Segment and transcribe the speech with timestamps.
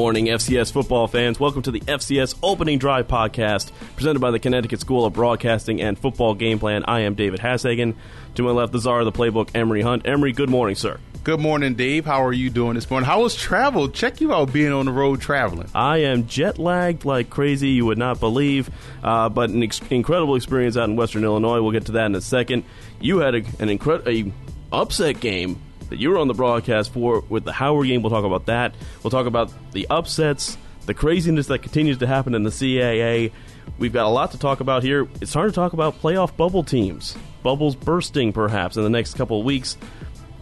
[0.00, 1.38] Good morning, FCS football fans.
[1.38, 5.98] Welcome to the FCS Opening Drive podcast, presented by the Connecticut School of Broadcasting and
[5.98, 6.84] Football Game Plan.
[6.88, 7.94] I am David Hassagen.
[8.36, 10.06] To my left, the czar of the playbook, Emery Hunt.
[10.06, 10.98] Emery, good morning, sir.
[11.22, 12.06] Good morning, Dave.
[12.06, 13.06] How are you doing this morning?
[13.06, 13.90] How was travel?
[13.90, 15.68] Check you out being on the road traveling.
[15.74, 18.70] I am jet lagged like crazy, you would not believe,
[19.04, 21.60] uh, but an ex- incredible experience out in Western Illinois.
[21.60, 22.64] We'll get to that in a second.
[23.02, 24.32] You had a, an incredible
[24.72, 28.02] upset game that you were on the broadcast for with the Howard game.
[28.02, 28.74] We'll talk about that.
[29.02, 33.32] We'll talk about the upsets, the craziness that continues to happen in the CAA.
[33.78, 35.06] We've got a lot to talk about here.
[35.20, 39.38] It's hard to talk about playoff bubble teams, bubbles bursting perhaps in the next couple
[39.38, 39.76] of weeks.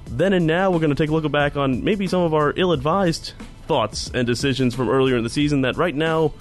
[0.06, 2.54] Then and now, we're going to take a look back on maybe some of our
[2.56, 3.32] ill advised
[3.66, 6.32] thoughts and decisions from earlier in the season that right now,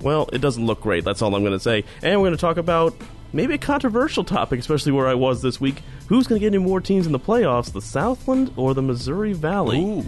[0.00, 1.04] well, it doesn't look great.
[1.04, 1.84] That's all I'm going to say.
[2.02, 2.94] And we're going to talk about
[3.32, 5.82] maybe a controversial topic, especially where I was this week.
[6.08, 9.32] Who's going to get any more teams in the playoffs, the Southland or the Missouri
[9.32, 9.80] Valley?
[9.82, 10.04] Ooh.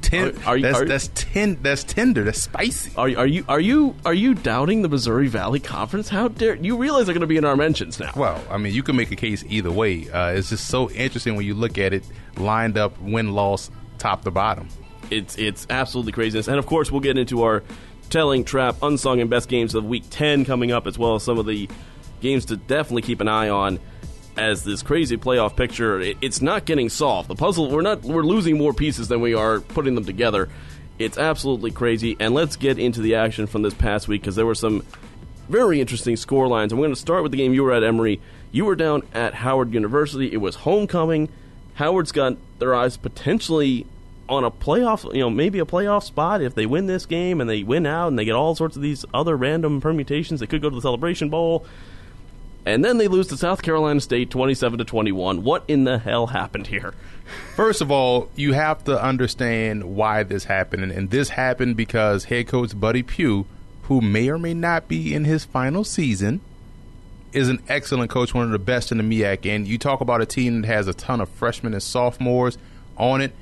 [0.00, 1.58] Ten, Are- are you- that's, are- that's ten.
[1.60, 2.22] That's tender.
[2.24, 2.92] That's spicy.
[2.96, 6.08] Are, are you are you are you doubting the Missouri Valley Conference?
[6.08, 8.12] How dare you realize they're going to be in our mentions now?
[8.16, 10.08] Well, I mean, you can make a case either way.
[10.08, 12.04] Uh, it's just so interesting when you look at it
[12.36, 14.68] lined up, win loss, top to bottom.
[15.10, 16.46] it's it's absolutely craziness.
[16.48, 17.64] And of course, we'll get into our
[18.08, 21.38] telling trap, unsung and best games of Week Ten coming up, as well as some
[21.38, 21.68] of the
[22.20, 23.78] games to definitely keep an eye on.
[24.36, 27.28] As this crazy playoff picture, it, it's not getting solved.
[27.28, 30.48] The puzzle, we're not, we're losing more pieces than we are putting them together.
[30.96, 32.16] It's absolutely crazy.
[32.20, 34.84] And let's get into the action from this past week because there were some
[35.48, 36.70] very interesting score lines.
[36.70, 38.20] And we're going to start with the game you were at, Emery.
[38.52, 40.32] You were down at Howard University.
[40.32, 41.28] It was homecoming.
[41.74, 43.86] Howard's got their eyes potentially
[44.28, 47.48] on a playoff, you know, maybe a playoff spot if they win this game and
[47.48, 50.40] they win out and they get all sorts of these other random permutations.
[50.40, 51.64] They could go to the Celebration Bowl.
[52.68, 55.42] And then they lose to South Carolina State 27 to 21.
[55.42, 56.92] What in the hell happened here?
[57.56, 62.46] First of all, you have to understand why this happened, and, this happened because head
[62.46, 63.46] coach Buddy Pough,
[63.84, 66.42] who may or may not be in his final season,
[67.32, 69.46] is an excellent coach, one of the best in the MEAC.
[69.46, 72.58] And you talk about a team that has a ton of freshmen and sophomores
[72.98, 73.32] on it,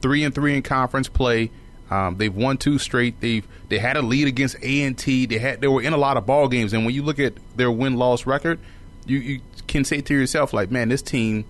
[0.00, 1.50] three and three in conference play.
[1.90, 3.20] Um, they've won two straight.
[3.20, 5.26] They've they had a lead against A and T.
[5.26, 7.34] They had they were in a lot of ball games, and when you look at
[7.56, 8.60] their win loss record,
[9.06, 11.44] you you can say to yourself like, man, this team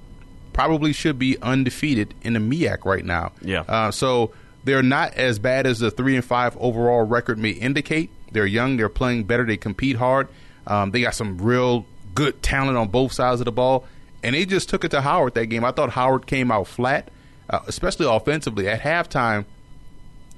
[0.52, 3.32] probably should be undefeated in the MEAC right now.
[3.40, 3.60] Yeah.
[3.68, 4.32] Uh, so
[4.64, 8.10] they're not as bad as the three and five overall record may indicate.
[8.32, 8.76] They're young.
[8.76, 9.44] They're playing better.
[9.44, 10.28] They compete hard.
[10.66, 13.84] Um, they got some real good talent on both sides of the ball,
[14.22, 15.64] and they just took it to Howard that game.
[15.64, 17.10] I thought Howard came out flat,
[17.48, 18.68] uh, especially offensively.
[18.68, 19.46] At halftime,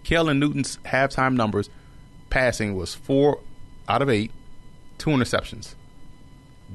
[0.04, 1.70] Caylin Newton's halftime numbers
[2.30, 3.40] passing was four
[3.88, 4.30] out of eight,
[4.98, 5.74] two interceptions.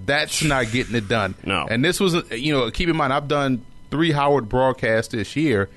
[0.05, 1.35] That's not getting it done.
[1.43, 1.65] No.
[1.69, 5.35] And this was, uh, you know, keep in mind, I've done three Howard broadcasts this
[5.35, 5.69] year,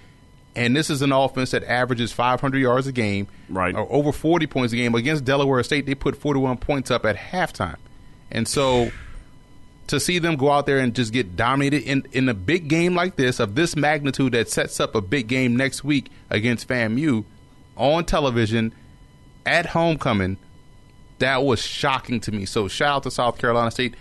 [0.55, 3.75] and this is an offense that averages 500 yards a game, Right.
[3.75, 4.95] or over 40 points a game.
[4.95, 7.77] Against Delaware State, they put 41 points up at halftime,
[8.31, 8.91] and so
[9.87, 12.95] to see them go out there and just get dominated in in a big game
[12.95, 17.25] like this of this magnitude that sets up a big game next week against FAMU
[17.77, 18.73] on television
[19.47, 20.37] at homecoming,
[21.19, 22.47] that was shocking to me.
[22.47, 23.95] So shout out to South Carolina State.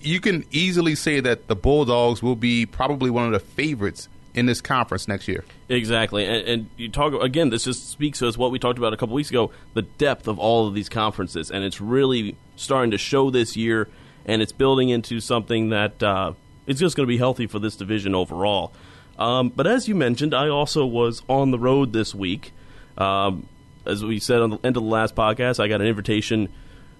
[0.00, 4.46] You can easily say that the Bulldogs will be probably one of the favorites in
[4.46, 5.44] this conference next year.
[5.68, 7.50] Exactly, and, and you talk again.
[7.50, 10.28] This just speaks to us what we talked about a couple weeks ago: the depth
[10.28, 13.88] of all of these conferences, and it's really starting to show this year,
[14.26, 16.32] and it's building into something that uh,
[16.66, 18.72] it's just going to be healthy for this division overall.
[19.18, 22.52] Um, but as you mentioned, I also was on the road this week.
[22.98, 23.46] Um,
[23.86, 26.48] as we said on the end of the last podcast, I got an invitation.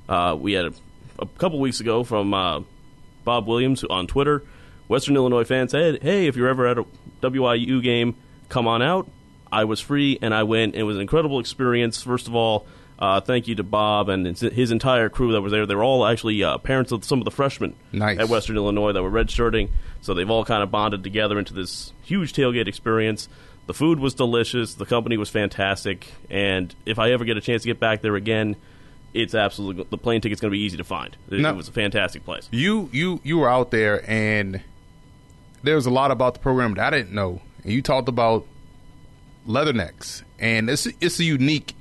[0.08, 0.72] Uh, we had a,
[1.18, 2.60] a couple weeks ago from uh,
[3.24, 4.42] Bob Williams on Twitter.
[4.88, 6.84] Western Illinois fans said, "Hey, if you're ever at a
[7.22, 8.16] WIU game,
[8.48, 9.08] come on out."
[9.50, 10.74] I was free and I went.
[10.74, 12.02] It was an incredible experience.
[12.02, 12.66] First of all,
[12.98, 15.64] uh, thank you to Bob and his- entire crew that was there.
[15.64, 18.18] They were all actually uh, parents of some of the freshmen Nice.
[18.18, 19.70] at Western Illinois that were redshirting,
[20.02, 23.28] so they've all kind of bonded together into this huge tailgate experience.
[23.66, 24.74] The food was delicious.
[24.74, 26.12] The company was fantastic.
[26.30, 28.56] And if I ever get a chance to get back there again,
[29.14, 31.16] it's absolutely the plane ticket's going to be easy to find.
[31.30, 31.50] It, No.
[31.50, 32.48] it was a fantastic place.
[32.50, 34.60] You you you were out there and
[35.62, 37.40] there was a lot about the program that I didn't know.
[37.62, 38.44] And you talked about
[39.46, 41.74] leathernecks, and it's it's a unique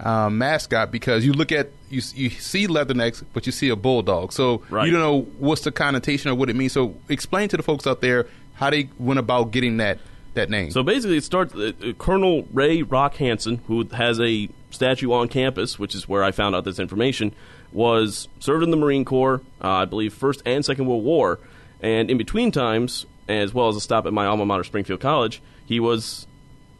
[0.00, 4.32] uh, mascot because you look at you you see leathernecks, but you see a bulldog,
[4.32, 4.86] so Right.
[4.86, 6.72] you don't know what's the connotation or what it means.
[6.72, 9.98] So explain to the folks out there how they went about getting that
[10.34, 10.70] that name.
[10.70, 11.54] So basically, it starts.
[11.54, 16.22] Uh, uh, Colonel Ray Rock Hanson, who has a statue on campus, which is where
[16.22, 17.32] I found out this information,
[17.72, 21.38] was served in the Marine Corps, uh, I believe, First and Second World War,
[21.80, 25.42] and in between times, as well as a stop at my alma mater, Springfield College,
[25.66, 26.26] he was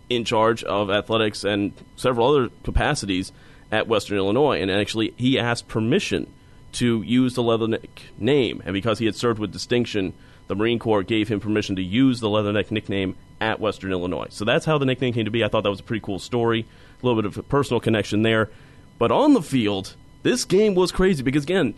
[0.09, 3.33] in charge of athletics and several other capacities
[3.71, 6.27] at Western Illinois, and actually he asked permission
[6.73, 10.15] to use the Leatherneck name, and because he had served with distinction,
[10.47, 14.29] the Marine Corps gave him permission to use the Leatherneck nickname at Western Illinois.
[14.31, 15.45] So that's how the nickname came to be.
[15.45, 16.67] I thought that was a pretty cool story,
[17.03, 18.51] a little bit of a personal connection there.
[18.99, 21.75] But on the field, this game was crazy because again,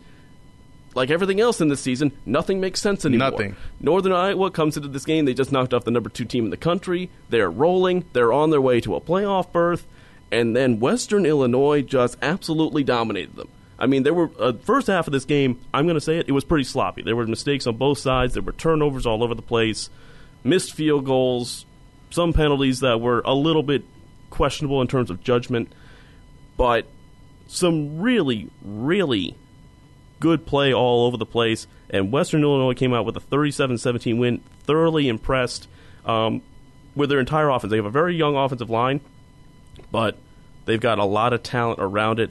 [0.95, 3.31] like everything else in this season, nothing makes sense anymore.
[3.31, 3.57] Nothing.
[3.79, 5.25] Northern Iowa comes into this game.
[5.25, 7.11] They just knocked off the number two team in the country.
[7.29, 8.05] They're rolling.
[8.13, 9.87] They're on their way to a playoff berth.
[10.33, 13.49] And then Western Illinois just absolutely dominated them.
[13.79, 15.61] I mean, there were uh, first half of this game.
[15.73, 16.29] I'm going to say it.
[16.29, 17.03] It was pretty sloppy.
[17.03, 18.35] There were mistakes on both sides.
[18.35, 19.89] There were turnovers all over the place,
[20.45, 21.67] missed field goals,
[22.11, 23.85] some penalties that were a little bit
[24.31, 25.73] questionable in terms of judgment,
[26.57, 26.87] but
[27.47, 29.37] some really, really
[30.21, 31.67] good play all over the place.
[31.89, 34.43] And Western Illinois came out with a 37 17 win.
[34.65, 35.67] Thoroughly impressed
[36.05, 36.43] um,
[36.95, 37.71] with their entire offense.
[37.71, 39.01] They have a very young offensive line,
[39.91, 40.17] but
[40.67, 42.31] they've got a lot of talent around it.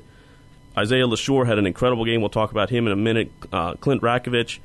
[0.77, 2.21] Isaiah LeSure had an incredible game.
[2.21, 3.31] We'll talk about him in a minute.
[3.51, 4.59] Uh, Clint Ratkovich.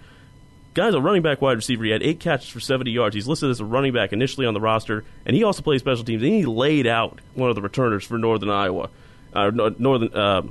[0.74, 1.84] Guy's a running back wide receiver.
[1.84, 3.14] He had eight catches for 70 yards.
[3.14, 6.04] He's listed as a running back initially on the roster, and he also plays special
[6.04, 6.22] teams.
[6.22, 8.90] And he laid out one of the returners for Northern Iowa,
[9.32, 10.42] uh, Northern uh,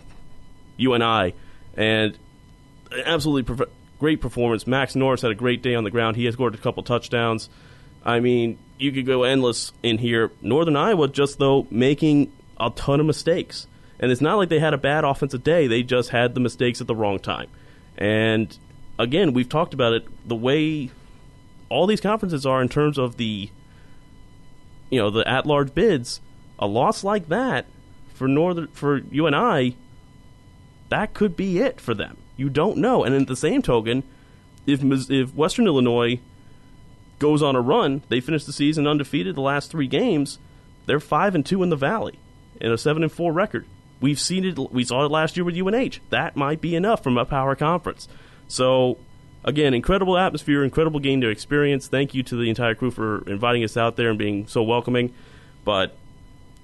[0.78, 1.34] UNI,
[1.76, 2.18] and
[3.06, 3.66] absolutely
[4.00, 4.66] great performance.
[4.66, 6.16] Max Norris had a great day on the ground.
[6.16, 7.50] He has scored a couple touchdowns.
[8.06, 10.32] I mean, you could go endless in here.
[10.42, 13.68] Northern Iowa just though making a ton of mistakes.
[14.00, 15.68] And it's not like they had a bad offensive day.
[15.68, 17.48] They just had the mistakes at the wrong time.
[17.98, 18.58] And
[18.98, 20.92] again, we've talked about it the way
[21.70, 23.50] all these conferences are in terms of the
[24.94, 26.22] you know, the at-large bids.
[26.60, 27.66] A loss like that
[28.14, 29.76] for Northern for UNI,
[30.90, 32.18] that could be it for them.
[32.38, 33.04] You don't know.
[33.04, 34.04] And in the same token,
[34.68, 36.20] if if Western Illinois
[37.18, 40.38] goes on a run, they finish the season undefeated the last 3 games,
[40.86, 42.20] they're 5 and 2 in the valley
[42.62, 43.66] in a 7 and 4 record.
[44.00, 44.60] We've seen it.
[44.72, 46.02] We saw it last year with UNH.
[46.12, 48.08] That might be enough from a power conference.
[48.48, 48.98] So,
[49.44, 51.88] again, incredible atmosphere, incredible game to experience.
[51.88, 55.14] Thank you to the entire crew for inviting us out there and being so welcoming.
[55.66, 55.96] But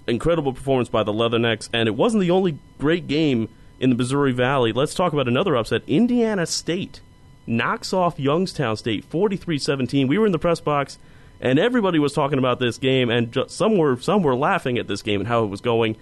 [0.07, 3.49] incredible performance by the Leathernecks, and it wasn't the only great game
[3.79, 4.73] in the Missouri Valley.
[4.73, 5.83] Let's talk about another upset.
[5.87, 7.01] Indiana State
[7.47, 10.07] knocks off Youngstown State 43-17.
[10.07, 10.97] We were in the press box
[11.41, 15.01] and everybody was talking about this game and some were some were laughing at this
[15.01, 15.95] game and how it was going.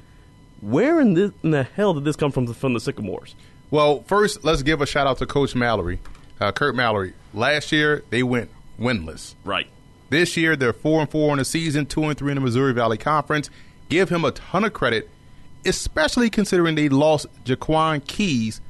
[0.59, 3.35] Where in the, in the hell did this come from from the Sycamores?
[3.69, 5.99] Well, first, let's give a shout out to Coach Mallory,
[6.39, 7.13] uh, Curt Mallory.
[7.33, 8.49] Last year, they went
[8.79, 9.35] winless.
[9.43, 9.67] Right.
[10.09, 12.73] This year, they're four and four in the season, two and three in the Missouri
[12.73, 13.49] Valley Conference.
[13.89, 15.09] Give him a ton of credit,
[15.65, 18.61] especially considering they lost Jaquan Keys,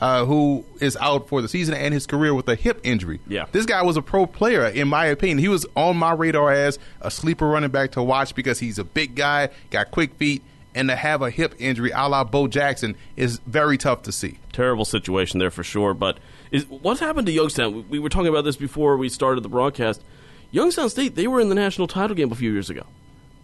[0.00, 3.20] uh, who is out for the season and his career with a hip injury.
[3.26, 3.46] Yeah.
[3.50, 5.38] This guy was a pro player, in my opinion.
[5.38, 8.84] He was on my radar as a sleeper running back to watch because he's a
[8.84, 10.42] big guy, got quick feet,
[10.74, 14.38] and to have a hip injury a la Bo Jackson is very tough to see.
[14.52, 15.94] Terrible situation there for sure.
[15.94, 16.18] But
[16.50, 17.88] is, what's happened to Youngstown?
[17.88, 20.02] We were talking about this before we started the broadcast.
[20.50, 22.86] Youngstown State, they were in the national title game a few years ago.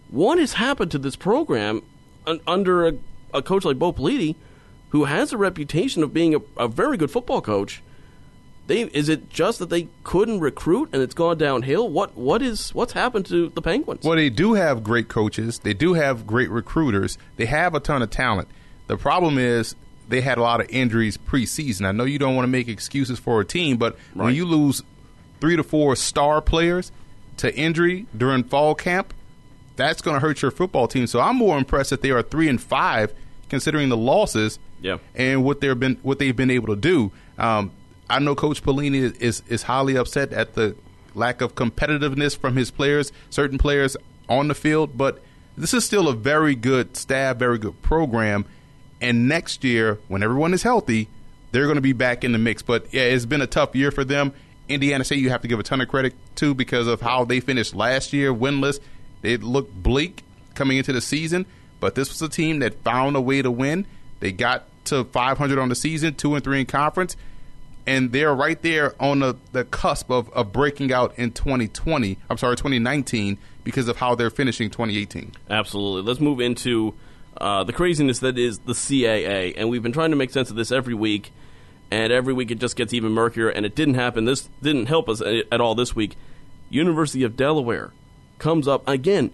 [0.09, 1.81] What has happened to this program
[2.47, 2.93] under a,
[3.33, 4.35] a coach like Bo Pelini,
[4.89, 7.81] who has a reputation of being a, a very good football coach?
[8.71, 11.89] They, is it just that they couldn't recruit and it's gone downhill?
[11.89, 14.05] What what is what's happened to the Penguins?
[14.05, 15.59] Well, they do have great coaches.
[15.59, 17.17] They do have great recruiters.
[17.35, 18.47] They have a ton of talent.
[18.87, 19.75] The problem is
[20.07, 21.85] they had a lot of injuries preseason.
[21.85, 24.27] I know you don't want to make excuses for a team, but right.
[24.27, 24.83] when you lose
[25.41, 26.93] three to four star players
[27.37, 29.13] to injury during fall camp,
[29.75, 31.07] that's going to hurt your football team.
[31.07, 33.13] So I'm more impressed that they are three and five,
[33.49, 34.99] considering the losses yeah.
[35.13, 37.11] and what they've been what they've been able to do.
[37.37, 37.73] Um,
[38.11, 40.75] I know Coach Pelini is is highly upset at the
[41.15, 43.95] lack of competitiveness from his players, certain players
[44.27, 45.21] on the field, but
[45.57, 48.45] this is still a very good staff, very good program.
[48.99, 51.07] And next year, when everyone is healthy,
[51.51, 52.61] they're going to be back in the mix.
[52.61, 54.33] But yeah, it's been a tough year for them.
[54.67, 57.39] Indiana State, you have to give a ton of credit to because of how they
[57.39, 58.79] finished last year, winless.
[59.21, 61.45] They looked bleak coming into the season,
[61.79, 63.85] but this was a team that found a way to win.
[64.19, 67.15] They got to 500 on the season, two and three in conference
[67.85, 72.17] and they're right there on the, the cusp of, of breaking out in 2020.
[72.29, 75.33] I'm sorry, 2019 because of how they're finishing 2018.
[75.49, 76.07] Absolutely.
[76.07, 76.93] Let's move into
[77.37, 80.55] uh, the craziness that is the CAA, and we've been trying to make sense of
[80.55, 81.31] this every week,
[81.89, 84.25] and every week it just gets even murkier, and it didn't happen.
[84.25, 86.17] This didn't help us at all this week.
[86.69, 87.91] University of Delaware
[88.39, 89.31] comes up again.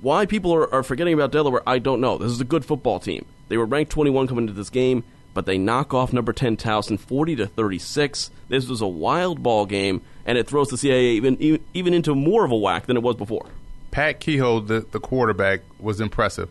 [0.00, 2.18] Why people are, are forgetting about Delaware, I don't know.
[2.18, 3.24] This is a good football team.
[3.48, 6.98] They were ranked 21 coming into this game but they knock off number 10 Towson
[6.98, 8.30] 40 to 36.
[8.48, 12.14] This was a wild ball game, and it throws the CAA even, even, even into
[12.14, 13.46] more of a whack than it was before.
[13.90, 16.48] Pat Kehoe, the, the quarterback, was impressive.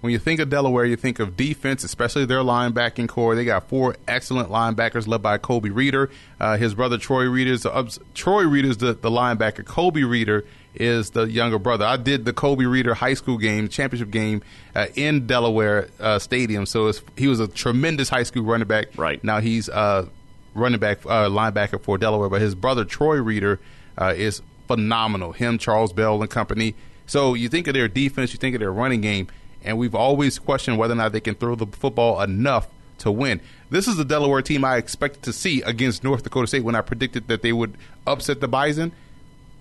[0.00, 3.34] When you think of Delaware, you think of defense, especially their linebacking core.
[3.34, 6.10] They got four excellent linebackers led by Colby Reeder.
[6.38, 9.64] Uh, his brother Troy Reeder is uh, Troy the, the linebacker.
[9.64, 10.44] Colby Reeder
[10.80, 11.84] is the younger brother.
[11.84, 14.42] I did the Colby Reeder high school game, championship game
[14.74, 16.66] uh, in Delaware uh, Stadium.
[16.66, 18.88] So he was a tremendous high school running back.
[18.96, 20.06] Right now, he's uh,
[20.54, 23.60] running back uh, linebacker for Delaware, but his brother Troy Reeder
[23.98, 25.32] uh, is phenomenal.
[25.32, 26.74] Him, Charles Bell, and company.
[27.06, 29.28] So you think of their defense, you think of their running game,
[29.62, 32.68] and we've always questioned whether or not they can throw the football enough
[32.98, 33.40] to win.
[33.70, 36.80] This is the Delaware team I expected to see against North Dakota State when I
[36.80, 38.92] predicted that they would upset the Bison.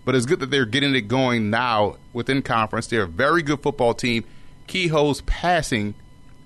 [0.05, 2.87] But it's good that they're getting it going now within conference.
[2.87, 4.23] They're a very good football team.
[4.67, 5.95] Kehoe's passing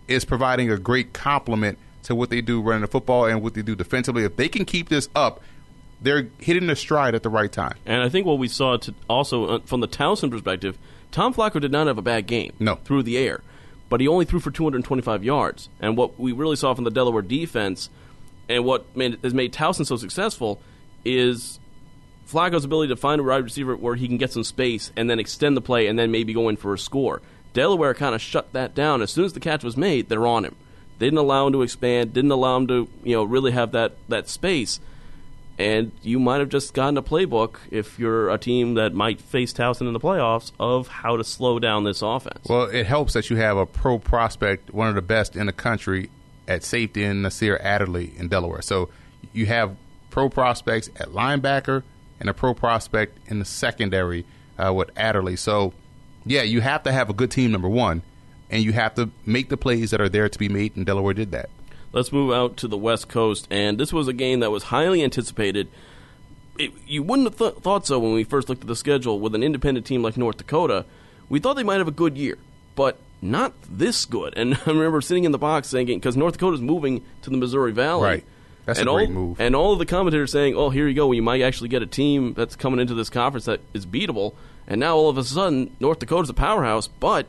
[0.07, 3.61] is providing a great complement to what they do running the football and what they
[3.61, 4.23] do defensively.
[4.23, 5.41] If they can keep this up,
[6.01, 7.75] they're hitting their stride at the right time.
[7.85, 8.77] And I think what we saw
[9.09, 10.77] also uh, from the Towson perspective,
[11.11, 12.53] Tom Flacco did not have a bad game.
[12.59, 12.75] No.
[12.75, 13.41] through the air,
[13.89, 15.69] but he only threw for 225 yards.
[15.79, 17.89] And what we really saw from the Delaware defense,
[18.47, 20.61] and what made, has made Towson so successful,
[21.03, 21.59] is
[22.29, 25.19] Flacco's ability to find a wide receiver where he can get some space and then
[25.19, 27.21] extend the play and then maybe go in for a score.
[27.53, 30.09] Delaware kind of shut that down as soon as the catch was made.
[30.09, 30.55] They're on him.
[30.99, 32.13] They didn't allow him to expand.
[32.13, 34.79] Didn't allow him to you know really have that that space
[35.59, 39.51] and you might have just gotten a playbook if you're a team that might face
[39.51, 42.47] Towson in the playoffs of how to slow down this offense.
[42.47, 45.53] Well, it helps that you have a pro prospect, one of the best in the
[45.53, 46.09] country
[46.47, 48.61] at safety in Nasir Adderley in Delaware.
[48.61, 48.89] So
[49.33, 49.75] you have
[50.09, 51.83] pro prospects at linebacker
[52.19, 54.25] and a pro prospect in the secondary
[54.57, 55.35] uh, with Adderley.
[55.35, 55.73] So,
[56.25, 58.01] yeah, you have to have a good team, number one,
[58.49, 61.13] and you have to make the plays that are there to be made, and Delaware
[61.13, 61.49] did that.
[61.91, 65.03] Let's move out to the West Coast, and this was a game that was highly
[65.03, 65.69] anticipated.
[66.57, 69.33] It, you wouldn't have th- thought so when we first looked at the schedule with
[69.33, 70.85] an independent team like North Dakota.
[71.29, 72.37] We thought they might have a good year,
[72.75, 74.37] but not this good.
[74.37, 77.71] And I remember sitting in the box thinking, because North Dakota's moving to the Missouri
[77.71, 78.03] Valley.
[78.03, 78.25] Right.
[78.69, 79.41] That's and a great all, move.
[79.41, 81.11] And all of the commentators saying, oh, here you go.
[81.11, 84.35] You might actually get a team that's coming into this conference that is beatable.
[84.67, 87.25] And now all of a sudden, North Dakota's a powerhouse, but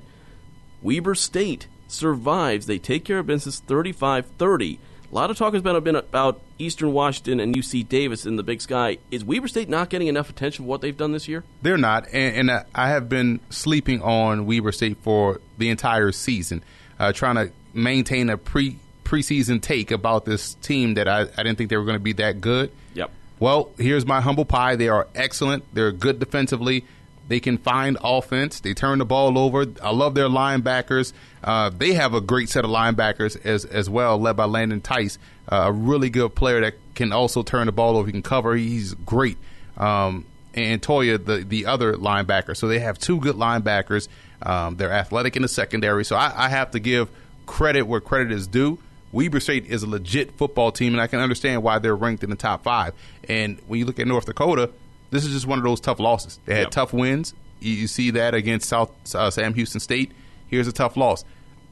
[0.82, 2.66] Weber State survives.
[2.66, 4.78] They take care of business 35 30.
[5.10, 8.60] A lot of talk has been about Eastern Washington and UC Davis in the Big
[8.60, 8.98] Sky.
[9.10, 11.42] Is Weber State not getting enough attention for what they've done this year?
[11.62, 16.62] They're not, and, and I have been sleeping on Weber State for the entire season,
[16.98, 18.78] uh, trying to maintain a pre
[19.10, 22.12] preseason take about this team that I, I didn't think they were going to be
[22.14, 22.70] that good.
[22.94, 23.10] Yep.
[23.40, 24.76] Well, here's my humble pie.
[24.76, 25.64] They are excellent.
[25.74, 26.84] They're good defensively.
[27.26, 28.60] They can find offense.
[28.60, 29.66] They turn the ball over.
[29.82, 31.12] I love their linebackers.
[31.42, 35.16] Uh, they have a great set of linebackers as as well, led by Landon Tice,
[35.48, 38.06] uh, a really good player that can also turn the ball over.
[38.06, 38.54] He can cover.
[38.56, 39.38] He's great.
[39.76, 40.24] Um,
[40.54, 42.56] and Toya, the the other linebacker.
[42.56, 44.08] So they have two good linebackers.
[44.42, 46.04] Um, they're athletic in the secondary.
[46.04, 47.08] So I, I have to give
[47.46, 48.78] credit where credit is due.
[49.12, 52.30] Weber State is a legit football team, and I can understand why they're ranked in
[52.30, 52.94] the top five.
[53.28, 54.70] And when you look at North Dakota,
[55.10, 56.38] this is just one of those tough losses.
[56.44, 56.70] They had yep.
[56.70, 57.34] tough wins.
[57.58, 60.12] You, you, see that against South uh, Sam Houston State.
[60.46, 61.24] Here's a tough loss.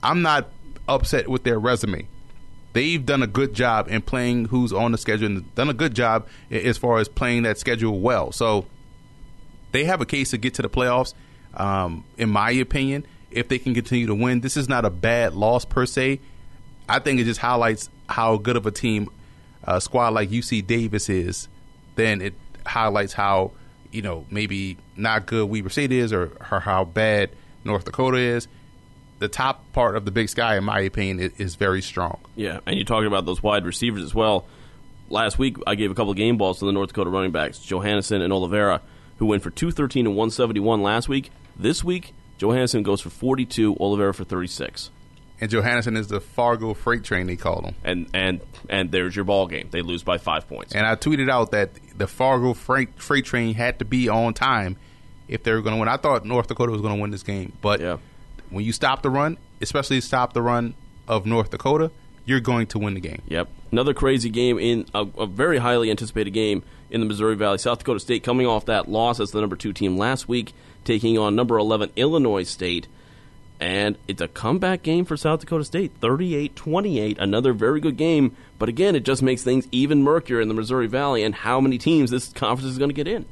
[0.02, 0.48] I'm not
[0.88, 2.08] upset with their resume.
[2.72, 5.94] They've done a good job in playing who's on the schedule and done a good
[5.94, 8.30] job as far as playing that schedule well.
[8.32, 8.66] So
[9.72, 11.14] they have a case to get to the playoffs.
[11.54, 15.34] Um, in my opinion, if they can continue to win, this is not a bad
[15.34, 16.20] loss per se.
[16.88, 19.10] I think it just highlights how good of a team
[19.64, 21.48] a squad like UC Davis is.
[21.96, 23.52] Then it highlights how
[23.90, 27.30] you know maybe not good Weber State is, or, or how bad
[27.64, 28.48] North Dakota is.
[29.18, 32.20] The top part of the Big Sky, in my opinion, is, is very strong.
[32.36, 34.46] Yeah, and you're talking about those wide receivers as well.
[35.10, 38.22] Last week, I gave a couple game balls to the North Dakota running backs, Johannesson
[38.22, 38.80] and Oliveira,
[39.18, 41.30] who went for 213 and 171 last week.
[41.56, 44.90] This week, Johannesson goes for 42, Oliveira for 36
[45.40, 47.74] and Johannesson is the Fargo freight train they call them.
[47.84, 49.68] And and and there's your ball game.
[49.70, 50.74] They lose by five points.
[50.74, 54.76] And I tweeted out that the Fargo freight freight train had to be on time
[55.28, 55.88] if they were going to win.
[55.88, 57.98] I thought North Dakota was going to win this game, but yeah.
[58.50, 60.74] when you stop the run, especially stop the run
[61.06, 61.90] of North Dakota,
[62.24, 63.22] you're going to win the game.
[63.28, 63.48] Yep.
[63.70, 67.58] Another crazy game in a, a very highly anticipated game in the Missouri Valley.
[67.58, 70.54] South Dakota State coming off that loss as the number two team last week,
[70.84, 72.88] taking on number eleven Illinois State.
[73.60, 77.18] And it's a comeback game for South Dakota State, 38 28.
[77.18, 78.36] Another very good game.
[78.58, 81.78] But again, it just makes things even murkier in the Missouri Valley and how many
[81.78, 83.26] teams this conference is going to get in.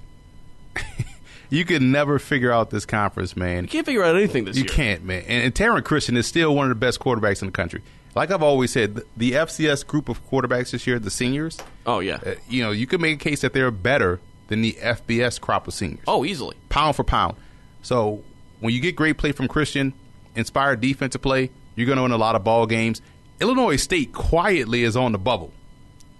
[1.50, 3.64] you can never figure out this conference, man.
[3.64, 4.70] You can't figure out anything this you year.
[4.70, 5.22] You can't, man.
[5.28, 7.82] And, and Taryn Christion is still one of the best quarterbacks in the country.
[8.16, 11.58] Like I've always said, the, the FCS group of quarterbacks this year, the seniors.
[11.84, 12.18] Oh yeah.
[12.24, 15.68] Uh, you know, you can make a case that they're better than the FBS crop
[15.68, 16.04] of seniors.
[16.08, 16.56] Oh, easily.
[16.68, 17.36] Pound for pound.
[17.82, 18.22] So
[18.60, 19.92] when you get great play from Christion,
[20.36, 23.00] inspired defensive play, you're going to win a lot of ball games.
[23.40, 25.52] Illinois State quietly is on the bubble.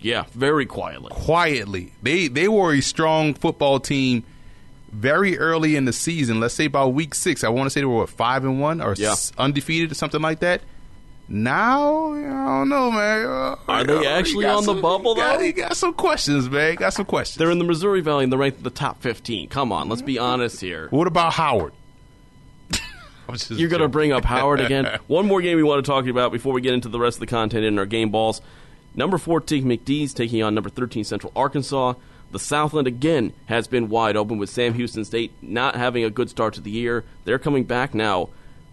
[0.01, 1.09] Yeah, very quietly.
[1.11, 4.25] Quietly, they they were a strong football team
[4.93, 6.39] very early in the season.
[6.41, 7.43] Let's say about week six.
[7.45, 9.13] I want to say they were what, five and one or Yeah.
[9.13, 10.61] s- undefeated or something like that.
[11.29, 12.21] Now I
[12.59, 13.27] don't know, man.
[13.27, 15.45] Uh, Are they actually on the bubble, got- though?
[15.45, 16.77] He got some questions, man.
[16.77, 17.37] Got some questions.
[17.39, 19.49] They're in the Missouri Valley and they're ranked the top 15.
[19.49, 20.87] Come on, let's be honest here.
[20.91, 21.73] what about Howard?
[23.51, 24.99] You're going to bring up Howard again.
[25.07, 27.21] One more game we want to talk about before we get into the rest of
[27.21, 28.41] the content in our game balls.
[28.95, 31.95] Number 14 McNeese taking on number 13 Central Arkansas.
[32.33, 36.31] The Southland again has been wide open with Sam Houston State not having a good
[36.31, 37.05] start to the year.
[37.25, 38.31] They're coming back now,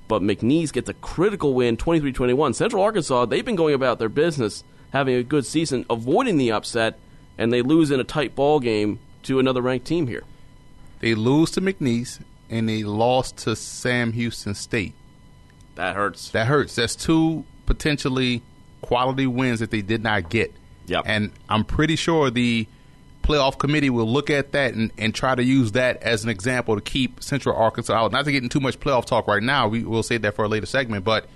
[0.08, 2.56] but McNeese gets a critical win 23-21.
[2.56, 6.98] Central Arkansas, they've been going about their business, having a good season, avoiding the upset,
[7.38, 10.24] and they lose in a tight ball game to another ranked team here.
[11.00, 12.20] They lose to McNeese
[12.54, 14.94] and they lost to Sam Houston State.
[15.76, 16.30] That hurts.
[16.30, 16.76] That hurts.
[16.76, 18.42] That's two potentially
[18.82, 20.54] quality wins that they did not get.
[20.86, 21.04] Yep.
[21.08, 22.68] And I'm pretty sure the
[23.24, 26.76] playoff committee will look at that and, and try to use that as an example
[26.76, 28.12] to keep Central Arkansas out.
[28.12, 29.68] Not to get into too much playoff talk right now.
[29.68, 31.06] We will save that for a later segment.
[31.06, 31.28] But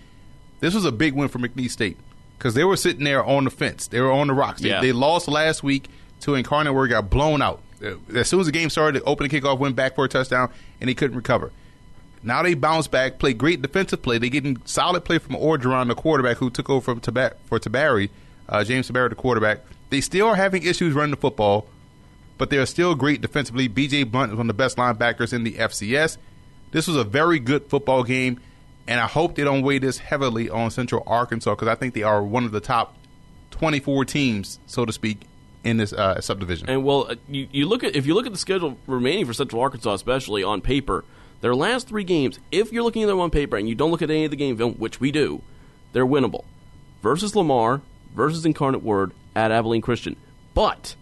[0.60, 1.98] this was a big win for McNeese State
[2.38, 3.88] because they were sitting there on the fence.
[3.88, 4.62] They were on the rocks.
[4.62, 4.82] They, Yeah.
[4.82, 5.88] they lost last week
[6.22, 7.62] to Incarnate where it got blown out.
[7.84, 10.50] Uh, As soon as the game started, the opening kickoff went back for a touchdown,
[10.82, 11.52] and he couldn't recover.
[12.24, 14.18] Now they bounce back, play great defensive play.
[14.18, 18.10] They're getting solid play from Orgeron, the quarterback who took over from Taba- for Tabary,
[18.50, 19.60] uh, James Tabary, the quarterback.
[19.90, 21.68] They still are having issues running the football,
[22.38, 23.68] but they're still great defensively.
[23.68, 24.04] B.J.
[24.04, 26.18] Blunt is one of the best linebackers in the FCS.
[26.72, 28.40] This was a very good football game,
[28.88, 32.04] and I hope they don't weigh this heavily on Central Arkansas because I think they
[32.04, 32.96] are one of the top
[33.52, 35.22] 24 teams, so to speak,
[35.68, 36.70] in this uh, subdivision.
[36.70, 39.34] And well, uh, you, you look at if you look at the schedule remaining for
[39.34, 41.04] Central Arkansas, especially on paper,
[41.42, 42.40] their last three games.
[42.52, 44.38] If you're looking at them on paper and you don't look at any of the
[44.38, 45.42] game film, which we do,
[45.94, 46.46] they're winnable.
[47.02, 47.82] Versus Lamar,
[48.16, 50.16] versus Incarnate Word, at Abilene Christian.
[50.54, 50.96] But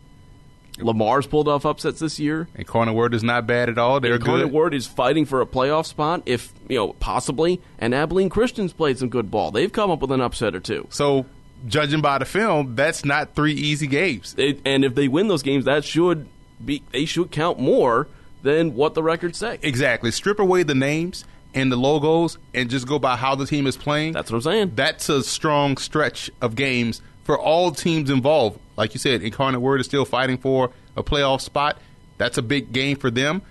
[0.79, 2.47] Lamar's pulled off upsets this year.
[2.55, 3.99] and Corner Word is not bad at all.
[3.99, 4.53] They're Incarnate good.
[4.53, 7.61] Word is fighting for a playoff spot, if you know possibly.
[7.79, 9.51] And Abilene Christian's played some good ball.
[9.51, 10.87] They've come up with an upset or two.
[10.89, 11.25] So,
[11.65, 14.35] judging by the film, that's not three easy games.
[14.37, 16.27] It, and if they win those games, that should
[16.63, 18.07] be they should count more
[18.43, 19.59] than what the records say.
[19.61, 20.11] Exactly.
[20.11, 23.77] Strip away the names and the logos and just go by how the team is
[23.77, 24.13] playing.
[24.13, 24.71] That's what I'm saying.
[24.75, 28.59] That's a strong stretch of games for all teams involved.
[28.77, 31.77] Like you said, Incarnate Word is still fighting for a playoff spot.
[32.17, 33.41] That's a big game for them.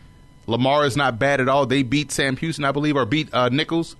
[0.46, 1.66] Lamar is not bad at all.
[1.66, 3.96] They beat Sam Houston, I believe, or beat uh, Nicholls.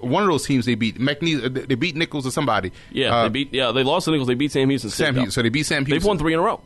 [0.00, 0.98] One of those teams they beat.
[0.98, 2.72] McNeese, uh, they beat Nicholls or somebody.
[2.92, 3.54] Yeah, Uh, they beat.
[3.54, 4.28] Yeah, they lost to Nicholls.
[4.28, 4.90] They beat Sam Houston.
[4.90, 5.14] Sam.
[5.14, 5.30] Houston.
[5.30, 5.94] So they beat Sam Houston.
[5.98, 6.60] They've won three in a row.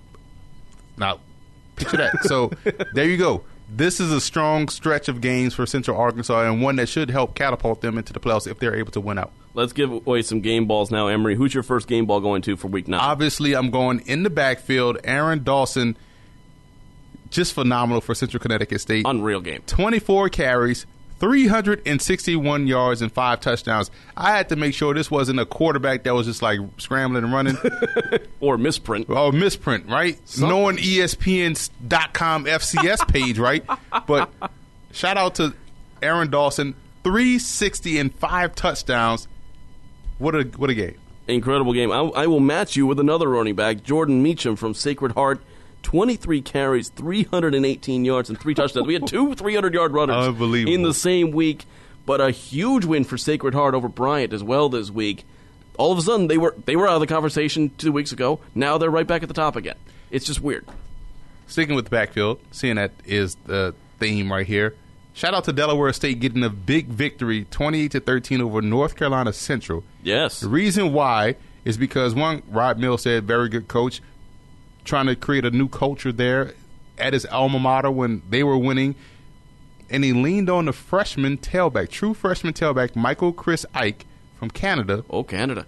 [0.96, 1.20] Now,
[1.76, 2.24] picture that.
[2.24, 2.50] So
[2.94, 3.44] there you go.
[3.72, 7.36] This is a strong stretch of games for Central Arkansas and one that should help
[7.36, 9.30] catapult them into the playoffs if they're able to win out.
[9.54, 11.36] Let's give away some game balls now, Emery.
[11.36, 12.98] Who's your first game ball going to for week nine?
[13.00, 14.98] Obviously, I'm going in the backfield.
[15.04, 15.96] Aaron Dawson,
[17.30, 19.06] just phenomenal for Central Connecticut State.
[19.06, 19.62] Unreal game.
[19.66, 20.86] 24 carries,
[21.20, 23.90] 361 yards, and five touchdowns.
[24.16, 27.32] I had to make sure this wasn't a quarterback that was just like scrambling and
[27.32, 27.56] running.
[28.40, 29.04] Or misprint.
[29.10, 30.18] Oh, misprint, right?
[30.38, 33.62] Knowing E ESPN.com FCS page, right?
[34.06, 34.30] But
[34.92, 35.54] shout out to
[36.00, 39.28] Aaron Dawson, 360 and five touchdowns.
[40.16, 40.96] What a what a game.
[41.28, 41.92] Incredible game.
[41.92, 45.42] I, I will match you with another running back, Jordan Meacham from Sacred Heart.
[45.82, 48.86] 23 carries, 318 yards, and three touchdowns.
[48.86, 51.64] We had two 300 yard runners in the same week,
[52.06, 55.24] but a huge win for Sacred Heart over Bryant as well this week.
[55.78, 58.40] All of a sudden, they were they were out of the conversation two weeks ago.
[58.54, 59.76] Now they're right back at the top again.
[60.10, 60.66] It's just weird.
[61.46, 64.74] Sticking with the backfield, seeing that is the theme right here.
[65.12, 69.32] Shout out to Delaware State getting a big victory, 28 to 13 over North Carolina
[69.32, 69.82] Central.
[70.02, 70.40] Yes.
[70.40, 74.00] The reason why is because one, Rod Milstead, very good coach,
[74.84, 76.54] trying to create a new culture there
[76.98, 78.94] at his alma mater when they were winning.
[79.88, 84.06] And he leaned on the freshman tailback, true freshman tailback, Michael Chris Ike
[84.38, 85.04] from Canada.
[85.10, 85.66] Oh, Canada.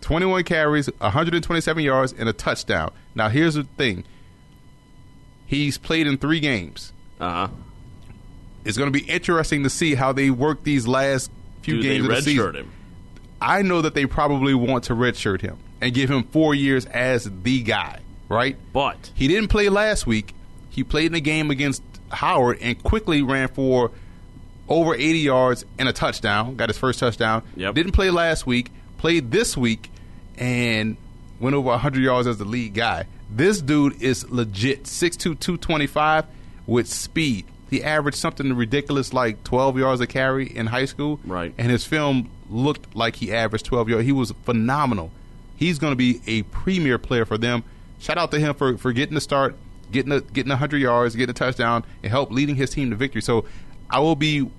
[0.00, 2.90] 21 carries, 127 yards, and a touchdown.
[3.14, 4.04] Now, here's the thing
[5.46, 6.92] he's played in three games.
[7.20, 7.48] Uh huh.
[8.64, 11.30] It's going to be interesting to see how they work these last
[11.62, 12.54] few Do they games of the season.
[12.54, 12.72] him?
[13.40, 17.28] I know that they probably want to redshirt him and give him four years as
[17.42, 17.98] the guy,
[18.32, 18.56] right?
[18.72, 20.34] But He didn't play last week.
[20.70, 23.90] He played in a game against Howard and quickly ran for
[24.68, 26.56] over 80 yards and a touchdown.
[26.56, 27.42] Got his first touchdown.
[27.56, 27.74] Yep.
[27.74, 28.70] Didn't play last week.
[28.98, 29.90] Played this week
[30.38, 30.96] and
[31.40, 33.04] went over 100 yards as the lead guy.
[33.30, 36.26] This dude is legit 6'2", 225
[36.66, 37.46] with speed.
[37.70, 41.18] he averaged something ridiculous like 12 yards a carry in high school.
[41.24, 41.54] Right.
[41.58, 44.04] And his film looked like he averaged 12 yards.
[44.04, 45.10] He was phenomenal.
[45.56, 47.64] He's going to be a premier player for them.
[48.02, 49.54] Shout out to him for, for getting the start,
[49.92, 53.22] getting a, getting 100 yards, getting a touchdown, and help leading his team to victory.
[53.22, 53.44] So
[53.88, 54.50] I will be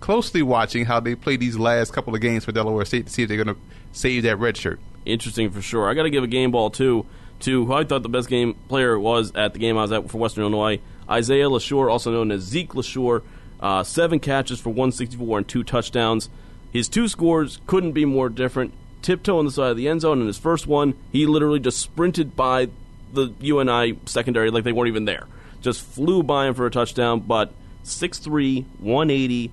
[0.00, 3.22] closely watching how they play these last couple of games for Delaware State to see
[3.22, 3.60] if they're going to
[3.92, 4.80] save that red shirt.
[5.06, 5.88] Interesting for sure.
[5.88, 7.06] I got to give a game ball too
[7.40, 10.10] to who I thought the best game player was at the game I was at
[10.10, 10.78] for Western Illinois.
[11.08, 13.22] Isaiah LaShore, also known as Zeke LaShore,
[13.60, 16.28] uh, seven catches for 164 and two touchdowns.
[16.70, 18.74] His two scores couldn't be more different.
[19.00, 21.78] Tiptoe on the side of the end zone in his first one, he literally just
[21.78, 22.68] sprinted by
[23.12, 25.26] the UNI secondary like they weren't even there.
[25.60, 27.52] Just flew by him for a touchdown, but
[27.84, 29.50] 6'3, 180,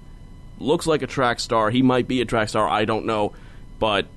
[0.60, 1.70] looks like a track star.
[1.70, 3.34] He might be a track star, I don't know.
[3.80, 4.08] But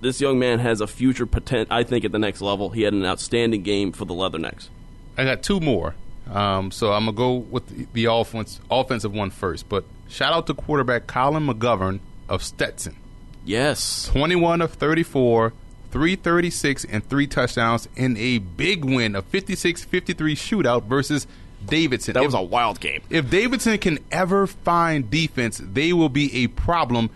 [0.00, 2.70] this young man has a future potential, I think, at the next level.
[2.70, 4.68] He had an outstanding game for the Leathernecks.
[5.16, 5.94] I got two more.
[6.30, 9.68] Um, so I'm gonna go with the, the offense, offensive one first.
[9.68, 12.96] But shout out to quarterback Colin McGovern of Stetson.
[13.44, 14.06] Yes.
[14.06, 15.52] 21 of 34,
[15.94, 21.26] 336, and three touchdowns in a big win, a 56 53 shootout versus
[21.64, 22.14] Davidson.
[22.14, 23.00] That If- was a wild game.
[23.10, 27.10] if Davidson can ever find defense, they will be a problem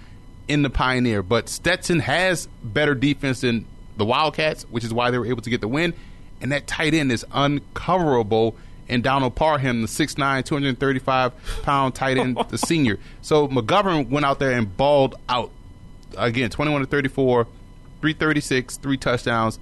[0.46, 1.24] in the Pioneer.
[1.24, 3.64] But Stetson has better defense than
[3.96, 5.92] the Wildcats, which is why they were able to get the win.
[6.40, 8.54] And that tight end is uncoverable.
[8.88, 12.98] And Donald Parham, the 6'9", 235 pound tight end, the senior.
[13.22, 15.50] So McGovern went out there and balled out.
[16.16, 17.46] Again, 21 to 34,
[18.00, 19.58] 336, three touchdowns.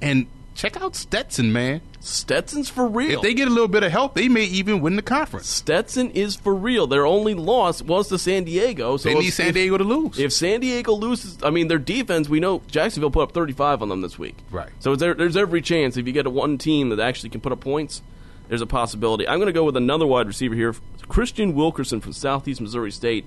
[0.00, 1.80] And check out Stetson, man.
[2.00, 3.16] Stetson's for real.
[3.18, 5.48] If they get a little bit of help, they may even win the conference.
[5.48, 6.86] Stetson is for real.
[6.86, 8.96] Their only loss was to San Diego.
[8.96, 10.18] So They if- need San Diego to lose.
[10.18, 13.90] If San Diego loses, I mean, their defense, we know Jacksonville put up 35 on
[13.90, 14.36] them this week.
[14.50, 14.70] Right.
[14.78, 17.52] So there, there's every chance if you get a one team that actually can put
[17.52, 18.00] up points,
[18.48, 19.28] there's a possibility.
[19.28, 20.74] I'm going to go with another wide receiver here.
[21.02, 23.26] Kristian Wilkerson from Southeast Missouri State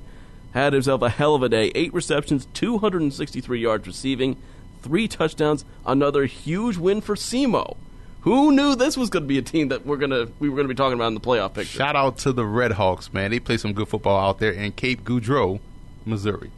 [0.51, 1.71] had himself a hell of a day.
[1.75, 4.37] Eight receptions, 263 yards receiving,
[4.83, 5.65] three touchdowns.
[5.85, 7.77] Another huge win for SEMO.
[8.21, 10.67] Who knew this was going to be a team that we're gonna we were going
[10.67, 11.77] to be talking about in the playoff picture?
[11.77, 13.31] Shout out to the Red Hawks, man.
[13.31, 15.59] They play some good football out there in Cape Girardeau,
[16.05, 16.51] Missouri.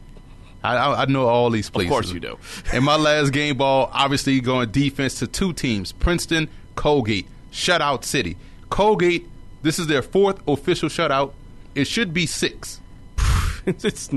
[0.62, 1.90] I, I, I know all these places.
[1.90, 2.38] Of course you do.
[2.72, 8.36] In my last game ball, obviously going defense to two teams: Princeton, Colgate, shutout city.
[8.70, 9.26] Colgate,
[9.62, 11.32] this is their fourth official shutout.
[11.74, 12.80] It should be six.
[13.66, 14.08] it's,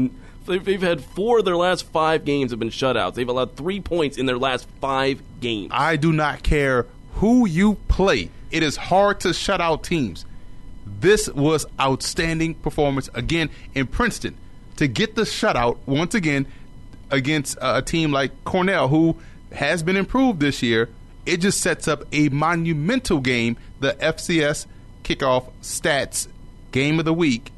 [0.50, 3.14] they've, they've had four of their last five games have been shutouts.
[3.14, 5.70] They've allowed three points in their last five games.
[5.72, 6.86] I do not care
[7.16, 8.30] who you play.
[8.52, 10.26] It is hard to shut out teams.
[10.86, 14.36] This was outstanding performance again in Princeton
[14.78, 16.48] to get the shutout once again
[17.12, 19.18] against a team like Cornell, who
[19.52, 20.90] has been improved this year.
[21.26, 23.58] It just sets up a monumental game.
[23.80, 24.66] The FCS
[25.04, 26.28] kickoff stats
[26.72, 27.52] game of the week: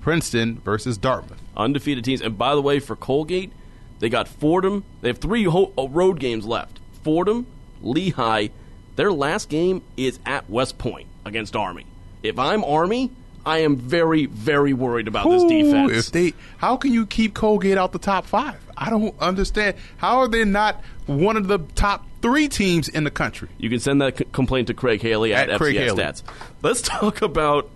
[0.00, 1.40] Princeton versus Dartmouth.
[1.56, 2.20] Undefeated teams.
[2.20, 3.52] And by the way, for Colgate,
[3.98, 4.84] they got Fordham.
[5.00, 6.80] They have three ho- uh, road games left.
[7.02, 7.46] Fordham,
[7.82, 8.48] Lehigh.
[8.96, 11.86] Their last game is at West Point against Army.
[12.22, 13.10] If I'm Army,
[13.44, 15.92] I am very, very worried about this Ooh, defense.
[15.92, 18.60] If they, how can you keep Colgate out the top five?
[18.76, 19.76] I don't understand.
[19.98, 23.48] How are they not one of the top three teams in the country?
[23.58, 26.02] You can send that c- complaint to Craig Haley at, At Craig Haley.
[26.02, 26.22] Stats.
[26.62, 27.70] Let's talk about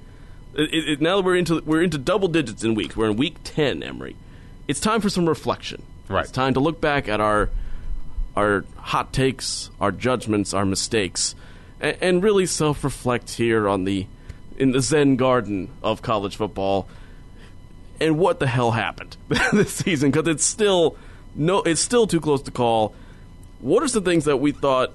[0.54, 2.96] it, it, now that we're into we're into double digits in weeks.
[2.96, 4.16] We're in week ten, Emery.
[4.68, 5.82] It's time for some reflection.
[6.08, 6.22] Right.
[6.22, 7.50] It's time to look back at our
[8.36, 11.34] our hot takes, our judgments, our mistakes,
[11.80, 14.06] and, and really self-reflect here on the
[14.56, 16.88] in the Zen garden of college football
[18.00, 19.16] and what the hell happened
[19.52, 20.96] this season because it's still
[21.34, 22.94] no it's still too close to call
[23.60, 24.92] what are some things that we thought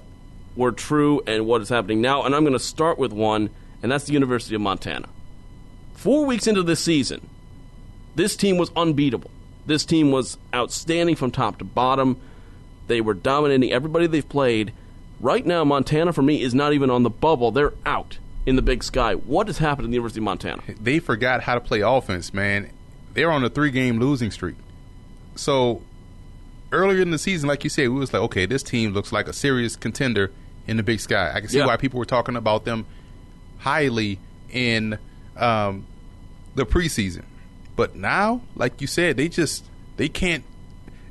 [0.56, 3.48] were true and what is happening now and i'm going to start with one
[3.82, 5.08] and that's the university of montana
[6.06, 7.20] four weeks into this season
[8.14, 9.30] this team was unbeatable
[9.66, 12.16] this team was outstanding from top to bottom
[12.86, 14.72] they were dominating everybody they've played
[15.20, 18.62] right now montana for me is not even on the bubble they're out in the
[18.62, 21.80] big sky what has happened in the university of montana They forgot how to play
[21.80, 22.70] offense, man.
[23.14, 24.54] They're on a three-game losing streak.
[25.34, 25.82] So
[26.70, 29.26] earlier in the season, like you said, we was like, okay, this team looks like
[29.26, 30.30] a serious contender
[30.68, 31.32] in the Big Sky.
[31.34, 31.66] I can see Yeah.
[31.66, 32.84] why people were talking about them
[33.58, 34.18] highly
[34.52, 34.98] in
[35.36, 35.86] um,
[36.56, 37.22] the preseason.
[37.76, 39.64] But now, like you said, they just
[39.96, 40.44] they can't.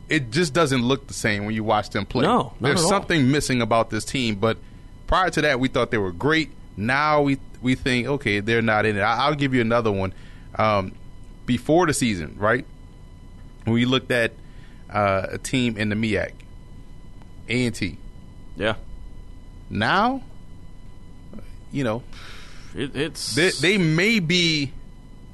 [0.10, 2.24] It just doesn't look the same when you watch them play.
[2.24, 2.90] No, there's at all.
[2.90, 4.36] something missing about this team.
[4.36, 4.58] But
[5.08, 6.50] prior to that, we thought they were great.
[6.76, 9.02] Now we we think okay, they're not in it.
[9.02, 10.14] I, I'll give you another one.
[10.58, 10.94] Um,
[11.46, 12.66] before the season, right?
[13.68, 14.34] We looked at
[14.90, 16.32] uh, a team in the MEAC,
[17.50, 17.98] A and T.
[18.56, 18.76] yeah
[19.70, 20.22] Now,
[21.72, 22.04] you know,
[22.76, 24.72] it, it's they, they may be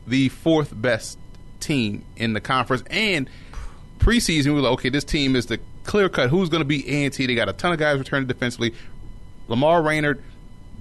[0.07, 1.17] the fourth best
[1.59, 2.83] team in the conference.
[2.89, 3.29] And
[3.99, 6.29] preseason, we were like, okay, this team is the clear cut.
[6.29, 7.25] Who's going to be A&T?
[7.25, 8.73] They got a ton of guys returning defensively.
[9.47, 10.21] Lamar Raynard,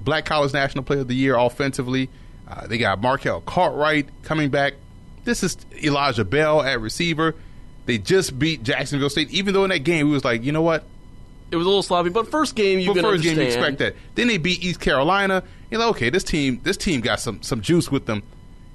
[0.02, 2.08] Black College National Player of the Year offensively.
[2.48, 4.74] Uh, they got Markel Cartwright coming back.
[5.24, 7.34] This is Elijah Bell at receiver.
[7.86, 10.62] They just beat Jacksonville State, even though in that game we was like, you know
[10.62, 10.84] what?
[11.50, 13.78] It was a little sloppy, but first game you But can first game you expect
[13.78, 13.96] that.
[14.14, 15.42] Then they beat East Carolina.
[15.70, 18.22] You're like, okay, this team, this team got some some juice with them.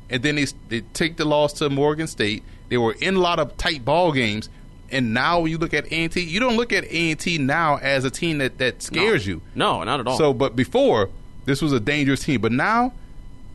[0.09, 2.43] And then they they take the loss to Morgan State.
[2.69, 4.49] They were in a lot of tight ball games.
[4.91, 8.11] And now when you look at A&T, you don't look at A&T now as a
[8.11, 9.41] team that, that scares you.
[9.55, 10.15] No, not at all.
[10.17, 11.09] So, but before
[11.45, 12.93] this was a dangerous team, but now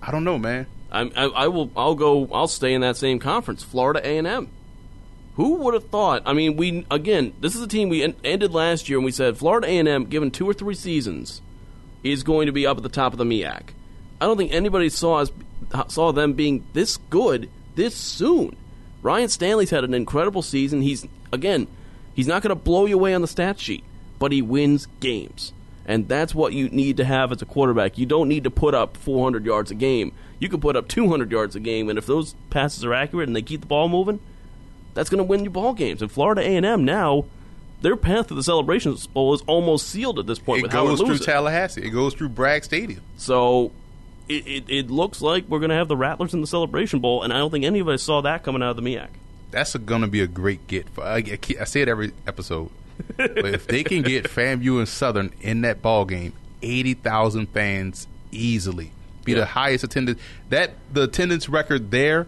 [0.02, 0.66] I don't know, man.
[0.90, 1.70] I, I, I will.
[1.76, 2.28] I'll go.
[2.32, 4.48] I'll stay in that same conference, Florida A and M.
[5.36, 6.22] Who would have thought?
[6.26, 7.32] I mean, we again.
[7.40, 9.88] This is a team we en- ended last year, and we said Florida A and
[9.88, 11.40] M, given two or three seasons,
[12.02, 13.68] is going to be up at the top of the MEAC.
[14.20, 15.30] I don't think anybody saw us
[15.88, 18.56] saw them being this good this soon.
[19.02, 20.82] Ryan Stanley's had an incredible season.
[20.82, 21.66] He's again,
[22.14, 23.84] he's not going to blow you away on the stat sheet,
[24.18, 25.52] but he wins games.
[25.86, 27.98] And that's what you need to have as a quarterback.
[27.98, 30.12] You don't need to put up 400 yards a game.
[30.38, 33.34] You can put up 200 yards a game, and if those passes are accurate and
[33.34, 34.20] they keep the ball moving,
[34.94, 36.00] that's going to win you ball games.
[36.02, 37.24] And Florida A&M now,
[37.80, 41.18] their path to the Celebration Bowl is almost sealed at this point It goes through.
[41.18, 41.82] Tallahassee.
[41.82, 43.02] It goes through Bragg Stadium.
[43.16, 43.72] So
[44.30, 47.22] it, it, it looks like we're going to have the Rattlers in the Celebration Bowl,
[47.22, 49.08] and I don't think any of us saw that coming out of the MEAC.
[49.50, 50.88] That's going to be a great get.
[50.90, 52.70] For, I, I I say it every episode.
[53.16, 58.06] but if they can get FAMU and Southern in that ball game, eighty thousand fans
[58.30, 58.92] easily
[59.24, 59.38] be Yeah.
[59.40, 60.20] the highest attendance.
[60.50, 62.26] That the attendance record there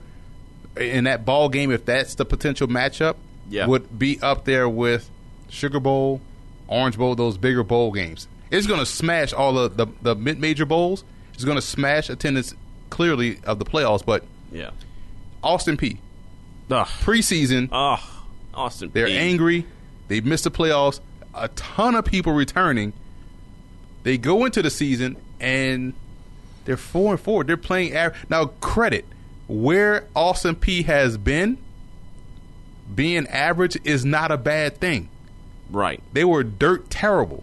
[0.76, 3.16] in that ball game, if that's the potential matchup,
[3.48, 3.66] Yeah.
[3.66, 5.08] would be up there with
[5.48, 6.20] Sugar Bowl,
[6.66, 8.26] Orange Bowl, those bigger bowl games.
[8.50, 11.04] It's going to smash all the the, the mid major bowls.
[11.34, 12.54] It's going to smash attendance
[12.90, 14.04] clearly of the playoffs.
[14.04, 14.70] But Yeah.
[15.42, 15.98] Austin Peay
[16.70, 16.86] Ugh.
[17.00, 17.68] preseason.
[17.72, 18.00] Ugh.
[18.54, 18.90] Austin.
[18.92, 19.18] They're Peay.
[19.18, 19.66] angry.
[20.08, 21.00] They missed the playoffs.
[21.34, 22.92] A ton of people returning.
[24.02, 25.94] They go into the season and
[26.64, 27.44] they're four and four.
[27.44, 28.46] They're playing aver- now.
[28.60, 29.04] Credit
[29.48, 31.58] where Austin Peay has been.
[32.94, 35.08] Being average is not a bad thing.
[35.70, 36.02] Right.
[36.12, 37.42] They were dirt terrible.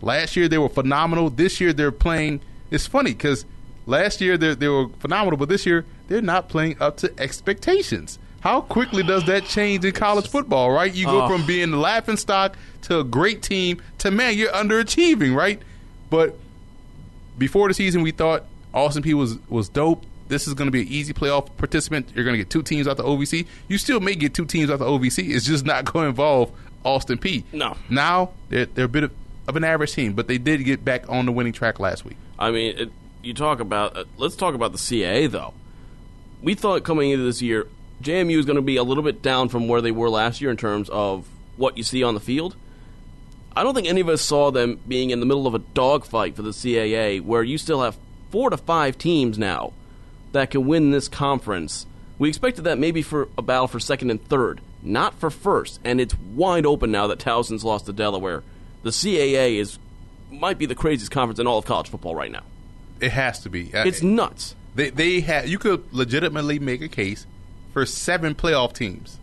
[0.00, 1.30] Last year they were phenomenal.
[1.30, 2.40] This year they're playing.
[2.72, 3.44] It's funny because
[3.86, 8.18] last year they they were phenomenal, but this year they're not playing up to expectations.
[8.40, 10.72] How quickly does that change in college football?
[10.72, 11.28] Right, you go Oh.
[11.28, 15.34] from being the laughing stock to a great team to man, you're underachieving.
[15.36, 15.60] Right,
[16.10, 16.36] but
[17.38, 20.04] before the season, we thought Austin Peay was was dope.
[20.28, 22.10] This is going to be an easy playoff participant.
[22.14, 23.46] You're going to get two teams out the OVC.
[23.68, 25.28] You still may get two teams out the OVC.
[25.34, 26.50] It's just not going to involve
[26.84, 27.44] Austin Peay.
[27.52, 27.76] No.
[27.90, 29.12] Now they're they're a bit of,
[29.46, 32.16] of an average team, but they did get back on the winning track last week.
[32.42, 33.96] I mean, it, you talk about.
[33.96, 35.54] Uh, let's talk about the CAA though.
[36.42, 37.68] We thought coming into this year,
[38.02, 40.50] JMU is going to be a little bit down from where they were last year
[40.50, 42.56] in terms of what you see on the field.
[43.54, 46.34] I don't think any of us saw them being in the middle of a dogfight
[46.34, 47.96] for the CAA, where you still have
[48.30, 49.72] four to five teams now
[50.32, 51.86] that can win this conference.
[52.18, 56.00] We expected that maybe for a battle for second and third, not for first, and
[56.00, 58.42] it's wide open now that Towson's lost to Delaware.
[58.82, 59.78] The CAA is
[60.32, 62.42] might be the craziest conference in all of college football right now.
[63.00, 63.70] It has to be.
[63.74, 64.54] It's nuts.
[64.74, 67.26] they they had you could legitimately make a case
[67.72, 69.18] for seven playoff teams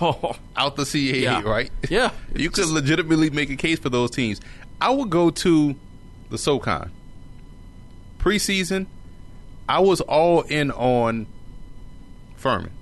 [0.00, 1.42] Oh, out the CAA, Yeah.
[1.42, 1.70] right?
[1.90, 2.10] Yeah.
[2.36, 4.40] you could legitimately make a case for those teams.
[4.80, 5.74] I would go to
[6.30, 6.90] the SoCon
[8.18, 8.86] preseason.
[9.68, 11.26] I was all in on
[12.36, 12.72] Furman.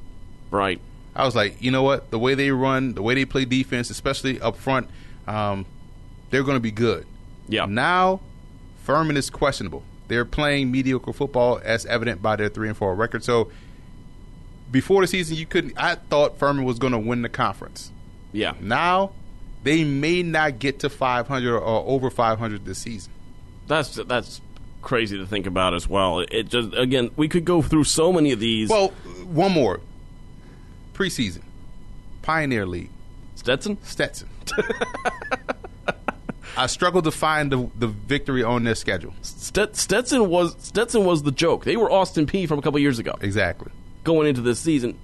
[0.51, 0.81] right.
[1.14, 2.11] I was like, you know what?
[2.12, 4.88] The way they run, the way they play defense, especially up front,
[5.27, 5.66] um,
[6.31, 7.05] they're going to be good.
[7.50, 7.66] Yeah.
[7.66, 8.20] Now,
[8.84, 9.82] Furman is questionable.
[10.08, 13.22] They're playing mediocre football, as evident by their three and four record.
[13.22, 13.50] So,
[14.70, 15.74] before the season, you couldn't.
[15.76, 17.92] I thought Furman was going to win the conference.
[18.32, 18.54] Yeah.
[18.60, 19.12] Now,
[19.62, 23.12] they may not get to 500 or over 500 this season.
[23.66, 24.40] That's that's
[24.82, 26.20] crazy to think about as well.
[26.20, 28.68] It just again, we could go through so many of these.
[28.68, 28.88] Well,
[29.26, 29.80] one more
[30.94, 31.42] preseason,
[32.22, 32.90] Pioneer League.
[33.36, 33.78] Stetson.
[33.82, 34.28] Stetson.
[36.62, 39.14] I struggled to find the, the victory on their schedule.
[39.23, 41.64] Stet- Stetson was Stetson was the joke.
[41.64, 43.14] They were Austin Peay from a couple years ago.
[43.20, 43.73] Exactly.
[44.05, 44.99] Going into this season.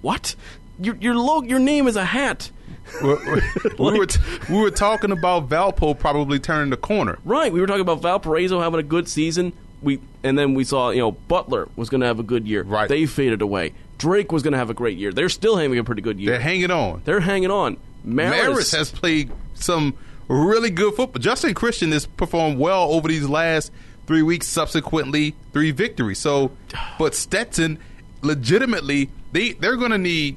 [0.00, 0.34] What?
[0.80, 2.50] Your your your name is a hat.
[3.02, 3.42] We're-
[3.78, 7.18] we were t- we were talking about Valpo probably turning the corner.
[7.24, 7.52] Right.
[7.52, 9.52] We were talking about Valparaiso having a good season.
[9.82, 12.62] We and then we saw you know Butler was going to have a good year.
[12.62, 12.88] Right.
[12.88, 13.74] They faded away.
[13.98, 15.12] Drake was going to have a great year.
[15.12, 16.32] They're still having a pretty good year.
[16.32, 17.02] They're hanging on.
[17.04, 17.76] They're hanging on.
[18.04, 19.94] Marist, Maris has played some
[20.28, 21.20] really good football.
[21.20, 23.72] Justin Christian has performed well over these last
[24.06, 26.18] three weeks subsequently, three victories.
[26.18, 26.52] So,
[26.98, 27.78] but Stetson,
[28.22, 30.36] legitimately, they they're going to need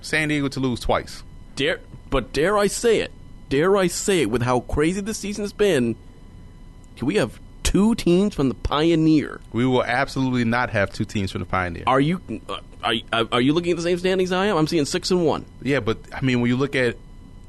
[0.00, 1.22] San Diego to lose twice.
[1.56, 1.80] Dare,
[2.10, 3.12] but dare I say it?
[3.48, 4.30] Dare I say it?
[4.30, 5.96] With how crazy this season has been,
[6.96, 9.40] can we have two teams from the Pioneer?
[9.52, 11.84] We will absolutely not have two teams from the Pioneer.
[11.86, 12.60] Are you uh,
[13.12, 14.56] are, are you looking at the same standings I am?
[14.56, 15.44] I'm seeing six and one.
[15.62, 16.96] Yeah, but I mean, when you look at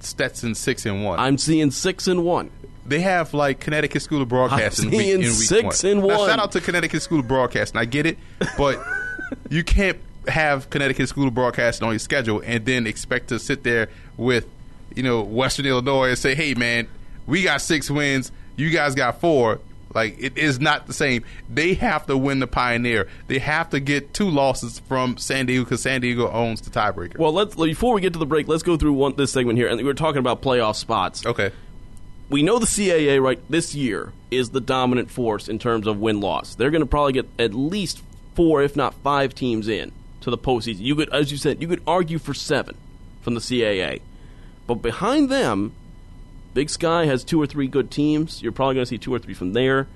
[0.03, 2.49] Stetson six and one, I'm seeing six and one.
[2.85, 5.91] They have like Connecticut School of Broadcasting I'm week, seeing in week six one.
[5.91, 6.29] and Now, one.
[6.29, 7.79] shout out to Connecticut School of Broadcasting.
[7.79, 8.17] I get it,
[8.57, 8.79] but
[9.49, 13.63] you can't have Connecticut School of Broadcasting on your schedule and then expect to sit
[13.63, 14.45] there with
[14.95, 16.87] you know Western Illinois and say, "Hey, man,
[17.27, 18.31] we got six wins.
[18.55, 19.59] You guys got four.
[19.93, 21.23] Like it is not the same.
[21.49, 23.07] They have to win the Pioneer.
[23.27, 27.17] They have to get two losses from San Diego because San Diego owns the tiebreaker.
[27.17, 29.67] Well, let's before we get to the break, let's go through one this segment here,
[29.67, 31.25] and we're talking about playoff spots.
[31.25, 31.51] okay.
[32.29, 36.19] we know the CAA right this year is the dominant force in terms of win
[36.21, 36.53] loss.
[36.55, 38.03] They're going to probably get at least
[38.35, 40.81] four, if not five, teams in to the postseason.
[40.81, 42.77] You could, as you said, you could argue for seven
[43.21, 44.01] from the CAA,
[44.67, 45.73] but behind them,
[46.53, 48.41] Big Sky has two or three good teams.
[48.41, 49.87] You're probably going to see two or three from there.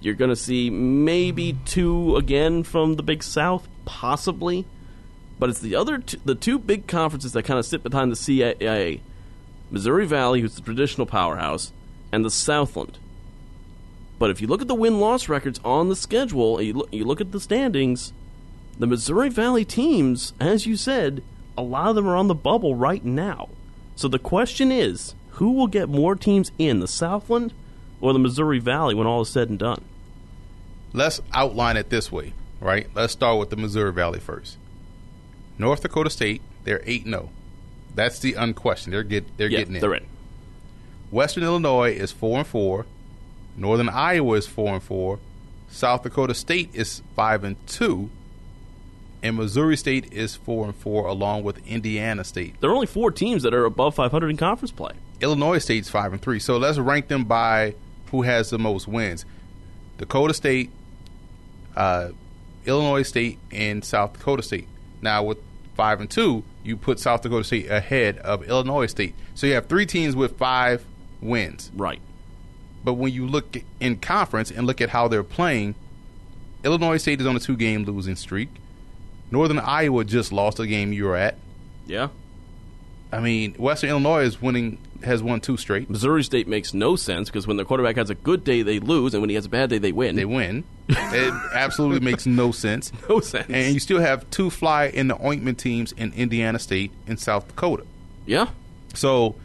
[0.00, 4.66] You're going to see maybe two again from the Big South, possibly.
[5.38, 8.16] But it's the other, two, the two big conferences that kind of sit behind the
[8.16, 9.00] CAA
[9.70, 11.72] Missouri Valley, who's the traditional powerhouse,
[12.12, 12.98] and the Southland.
[14.18, 17.04] But if you look at the win loss records on the schedule, and you you
[17.04, 18.12] look at the standings,
[18.78, 21.22] the Missouri Valley teams, as you said,
[21.56, 23.48] a lot of them are on the bubble right now.
[23.96, 27.52] So the question is who will get more teams in, the Southland
[28.00, 29.84] or the Missouri Valley when all is said and done?
[30.92, 32.86] let's outline it this way, right?
[32.94, 34.56] Let's start with the Missouri Valley first.
[35.58, 37.30] North Dakota State, they're 8 0.
[37.94, 38.92] That's the unquestioned.
[38.92, 39.80] They're get they're yeah, getting in.
[39.80, 40.06] they're in.
[41.10, 42.86] Western Illinois is four and four.
[43.56, 45.18] Northern Iowa is four and four.
[45.68, 48.10] South Dakota State is five and two.
[49.22, 52.60] And Missouri State is four and four, along with Indiana State.
[52.60, 54.92] There are only four teams that are above 500 in conference play.
[55.22, 56.38] Illinois State's five and three.
[56.38, 57.74] So let's rank them by
[58.10, 59.24] who has the most wins.
[59.98, 60.70] Dakota State,
[61.76, 62.10] uh,
[62.66, 64.68] Illinois State, and South Dakota State.
[65.00, 65.38] Now with
[65.74, 69.14] five and two, you put South Dakota State ahead of Illinois State.
[69.34, 70.84] So you have three teams with five
[71.20, 71.70] wins.
[71.74, 72.00] Right.
[72.84, 75.76] But when you look in conference and look at how they're playing,
[76.64, 78.48] Illinois State is on a two game losing streak.
[79.30, 81.36] Northern Iowa just lost a game you were at.
[81.86, 82.08] Yeah.
[83.10, 85.88] I mean, Western Illinois is winning has won two straight.
[85.90, 89.14] Missouri State makes no sense because when their quarterback has a good day, they lose,
[89.14, 90.16] and when he has a bad day, they win.
[90.16, 90.64] They win.
[90.88, 92.92] it absolutely makes no sense.
[93.08, 93.46] no sense.
[93.48, 97.48] And you still have two fly in the ointment teams in Indiana State and South
[97.48, 97.84] Dakota.
[98.26, 98.46] yeah.
[98.94, 99.36] So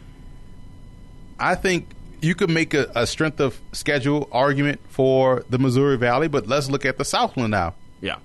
[1.40, 1.88] I think
[2.20, 6.68] you could make a, a strength of schedule argument for the Missouri Valley, but let's
[6.68, 7.74] look at the Southland now.
[8.00, 8.16] Yeah.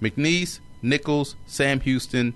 [0.00, 2.34] McNeese, Nicholls, Sam Houston,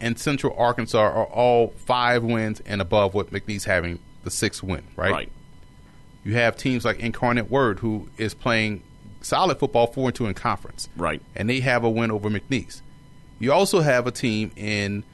[0.00, 4.82] and Central Arkansas are all five wins and above what McNeese having the sixth win,
[4.96, 5.12] right?
[5.12, 5.32] Right.
[6.24, 8.82] You have teams like Incarnate Word who is playing
[9.20, 10.88] solid football four and two in conference.
[10.96, 11.22] Right.
[11.34, 12.82] And they have a win over McNeese.
[13.38, 15.04] You also have a team in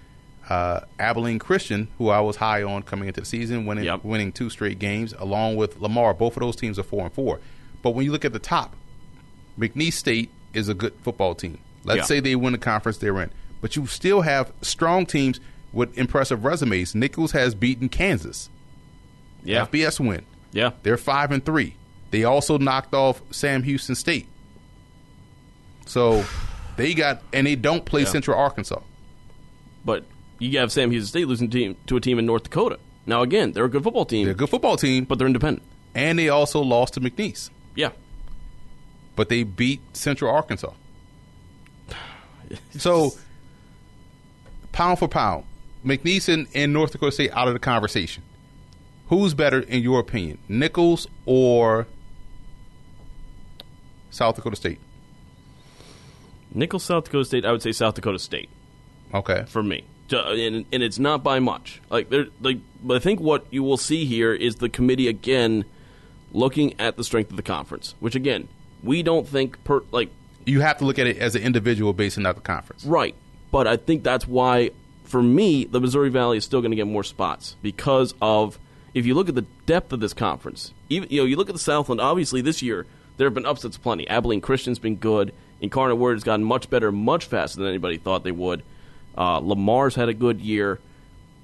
[0.48, 4.04] uh, Abilene Christian, who I was high on coming into the season, winning Yep.
[4.04, 6.14] winning two straight games, along with Lamar.
[6.14, 7.40] Both of those teams are four and four.
[7.82, 8.74] But when you look at the top,
[9.58, 11.58] McNeese State is a good football team.
[11.84, 12.04] Let's Yeah.
[12.04, 13.30] say they win the conference they're in.
[13.62, 15.40] But you still have strong teams
[15.72, 16.94] with impressive resumes.
[16.94, 18.50] Nicholls has beaten Kansas.
[19.42, 19.64] Yeah.
[19.66, 20.26] FBS win.
[20.52, 20.72] Yeah.
[20.82, 21.76] They're five and three.
[22.10, 24.26] They also knocked off Sam Houston State.
[25.86, 26.24] So
[26.76, 28.08] they got and they don't play Yeah.
[28.08, 28.80] Central Arkansas.
[29.84, 30.04] But
[30.38, 32.78] you have Sam Houston State losing team to a team in North Dakota.
[33.06, 35.62] Now again, they're a good football team, They're a good football team, but they're independent.
[35.94, 37.50] and they also lost to McNeese.
[37.74, 37.90] Yeah.
[39.16, 40.72] But they beat Central Arkansas.
[42.78, 43.12] So
[44.72, 45.44] pound for pound,
[45.84, 48.22] McNeese and, North Dakota State out of the conversation.
[49.08, 51.86] Who's better in your opinion, Nicholls or
[54.10, 54.78] South Dakota State?
[56.54, 57.44] Nicholls, South Dakota State.
[57.44, 58.48] I would say South Dakota State
[59.14, 59.44] Okay.
[59.48, 61.80] for me, and, and it's not by much.
[61.90, 65.64] Like there, like, but I think what you will see here is the committee again
[66.32, 68.48] looking at the strength of the conference, which again
[68.82, 70.10] we don't think per like
[70.46, 72.84] You have to look at it as an individual based on not the conference.
[72.84, 73.14] Right.
[73.52, 74.70] But I think that's why,
[75.04, 78.58] for me, the Missouri Valley is still going to get more spots because of
[78.94, 80.72] if you look at the depth of this conference.
[80.88, 82.00] Even you know, you look at the Southland.
[82.00, 82.86] Obviously, this year
[83.16, 84.08] there have been upsets plenty.
[84.08, 85.32] Abilene Christian's been good.
[85.60, 88.64] Incarnate Word has gotten much better, much faster than anybody thought they would.
[89.16, 90.80] Uh, Lamar's had a good year,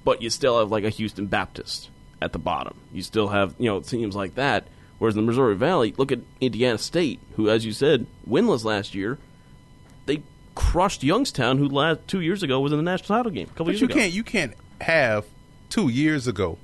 [0.03, 1.89] but you still have like a Houston Baptist
[2.21, 2.75] at the bottom.
[2.91, 4.67] You still have you know teams like that
[4.99, 8.93] Whereas in the Missouri Valley, look at Indiana State, who, as you said, winless last
[8.93, 9.17] year.
[10.59, 13.45] Crushed Youngstown, who last two years ago was in the national title game.
[13.47, 13.95] A couple But years you ago.
[13.95, 15.25] can't you can't have
[15.69, 16.57] two years ago.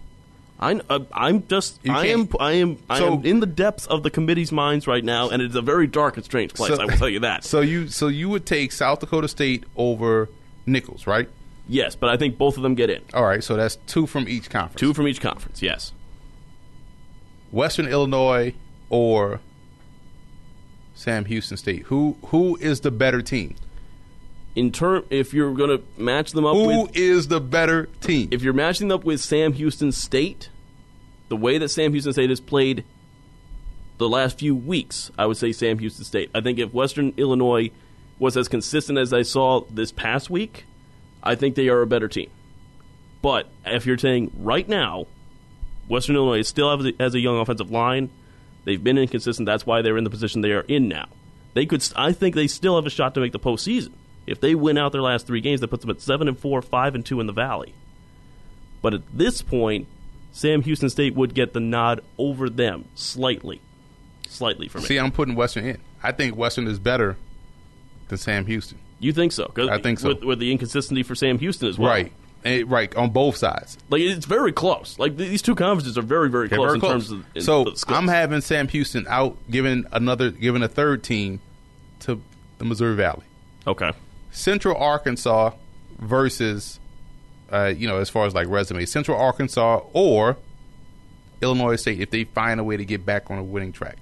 [0.60, 1.80] I, uh, I'm just.
[1.88, 2.30] I am.
[2.40, 2.78] I am.
[2.90, 5.62] I So- am in the depths of the committee's minds right now, and it's a
[5.62, 6.72] very dark and strange place.
[6.78, 7.44] I will tell you that.
[7.46, 10.30] So you so you would take South Dakota State over
[10.66, 11.30] Nicholls, right?
[11.68, 13.02] yes, but I think both of them get in.
[13.14, 14.80] All right, so that's two from each conference.
[14.80, 15.62] Two from each conference.
[15.62, 15.94] Yes.
[17.52, 18.54] Western Illinois
[18.90, 19.40] or
[20.94, 21.84] Sam Houston State.
[21.84, 23.56] Who who is the better team?
[24.56, 28.30] In term, if you're going to match them up Who with, is the better team?
[28.32, 30.50] if you're matching them up with Sam Houston State,
[31.28, 32.86] the way that Sam Houston State has played
[33.98, 36.30] the last few weeks, I would say Sam Houston State.
[36.34, 37.72] I think if Western Illinois
[38.18, 40.66] was as consistent as I saw this past week,
[41.22, 42.30] I think they are a better team.
[43.22, 45.08] But if you're saying right now,
[45.88, 48.10] Western Illinois still has a, has a young offensive line.
[48.64, 49.46] They've been inconsistent.
[49.46, 51.08] That's why they're in the position they are in now.
[51.54, 51.88] They could.
[51.96, 53.94] I think they still have a shot to make the postseason.
[54.28, 56.62] If they win out their last three games, that puts them at seven and four,
[56.62, 57.74] five and two in the Valley.
[58.82, 59.88] But at this point,
[60.32, 63.62] Sam Houston State would get the nod over them slightly,
[64.28, 64.86] slightly for me.
[64.86, 65.78] See, I'm putting Western in.
[66.04, 67.18] I think Western is better
[68.10, 68.78] than Sam Houston.
[69.00, 69.52] you think so?
[69.58, 70.10] I think so.
[70.10, 72.12] With, with the inconsistency for Sam Houston as well, Right.
[72.44, 73.76] Eh, right on both sides.
[73.90, 75.00] Like it's very close.
[75.00, 77.10] Like these two conferences are very, very They're close very in close.
[77.10, 77.80] terms of.
[77.80, 77.94] so.
[77.96, 81.40] I'm having Sam Houston out, giving another, giving a third team
[82.02, 82.22] to
[82.60, 83.24] the Missouri Valley.
[83.66, 83.92] okay.
[84.36, 85.52] Central Arkansas
[85.98, 86.80] versus,
[87.52, 90.38] uh, you know, as far as like resume, Central Arkansas or
[91.42, 93.98] Illinois State if they find a way to get back on a winning track.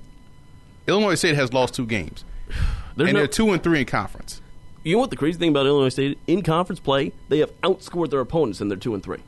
[0.88, 2.26] Illinois State has lost two games,
[2.96, 4.42] There's and no, they're two and three in conference.
[4.84, 7.14] you know what the crazy thing about Illinois State in conference play?
[7.30, 9.20] They have outscored their opponents, and they're two and three.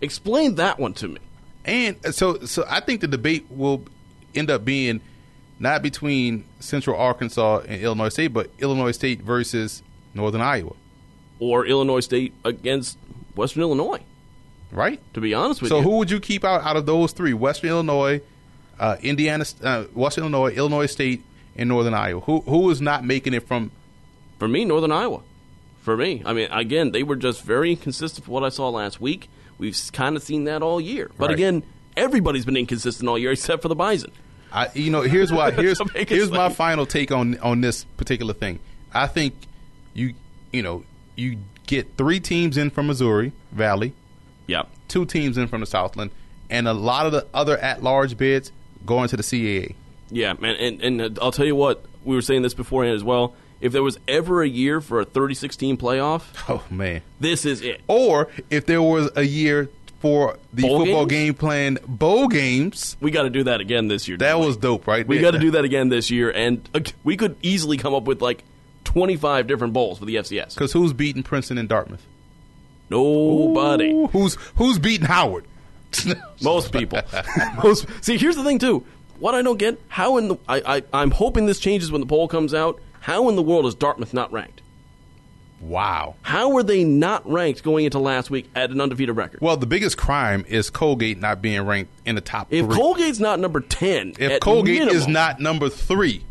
[0.00, 1.18] Explain that one to me.
[1.64, 3.84] And so, so I think the debate will
[4.34, 5.00] end up being
[5.58, 9.82] not between Central Arkansas and Illinois State, but Illinois State versus
[10.14, 10.74] Northern Iowa,
[11.40, 12.98] Or Illinois State against
[13.34, 14.00] Western Illinois.
[14.70, 15.00] right?
[15.14, 17.12] To be honest with So you, So who would you keep out out of those
[17.12, 17.34] three?
[17.34, 18.20] Western Illinois,
[18.78, 21.22] uh, Indiana, uh, Western Illinois, Illinois State,
[21.56, 22.20] and Northern Iowa.
[22.22, 23.70] Who who is not making it from?
[24.38, 25.20] For me, Northern Iowa.
[25.82, 29.00] For me, I mean, again, they were just very inconsistent from what I saw last
[29.00, 29.28] week.
[29.58, 31.10] We've kind of seen that all year.
[31.18, 31.34] But Right.
[31.34, 31.62] again,
[31.96, 34.12] everybody's been inconsistent all year except for the Bison.
[34.52, 35.50] I, you know, here's why.
[35.62, 38.58] Here's here's my final take on on this particular thing.
[38.94, 39.34] I think
[39.94, 40.14] you
[40.52, 40.84] you know
[41.16, 43.92] you get three teams in from Missouri Valley,
[44.46, 44.62] Yeah.
[44.88, 46.10] two teams in from the Southland,
[46.50, 48.50] and a lot of the other at large bids
[48.86, 49.74] going to the CAA.
[50.10, 53.04] Yeah, man, and, and uh, I'll tell you what, we were saying this beforehand as
[53.04, 53.34] well.
[53.60, 57.02] If there was ever a year for a 36 team playoff, Oh man!
[57.20, 57.80] this is it.
[57.86, 59.70] Or if there was a year
[60.00, 61.26] for the Bowl football games?
[61.26, 64.16] game plan bowl games, We got to do that again this year.
[64.18, 64.46] that don't we?
[64.48, 65.06] was dope, right?
[65.06, 68.02] We got to do that again this year, and uh, we could easily come up
[68.02, 68.42] with like
[68.92, 70.54] 25 different bowls for the FCS.
[70.54, 72.06] Because who's beating Princeton and Dartmouth?
[72.90, 73.90] Nobody.
[73.90, 75.46] Ooh, Who's who's beating Howard?
[76.42, 77.00] Most people.
[77.64, 77.86] Most.
[78.02, 78.84] See, here's the thing too.
[79.18, 82.06] What I don't get, how in the I, I I'm hoping this changes when the
[82.06, 82.80] poll comes out.
[83.00, 84.62] How in the world is Dartmouth not ranked?
[85.60, 86.16] Wow.
[86.22, 89.40] How were they not ranked going into last week at an undefeated record?
[89.40, 92.74] Well, the biggest crime is Colgate not being ranked in the top if three.
[92.74, 96.24] Colgate's not number ten, if at Colgate minimum, is not number three,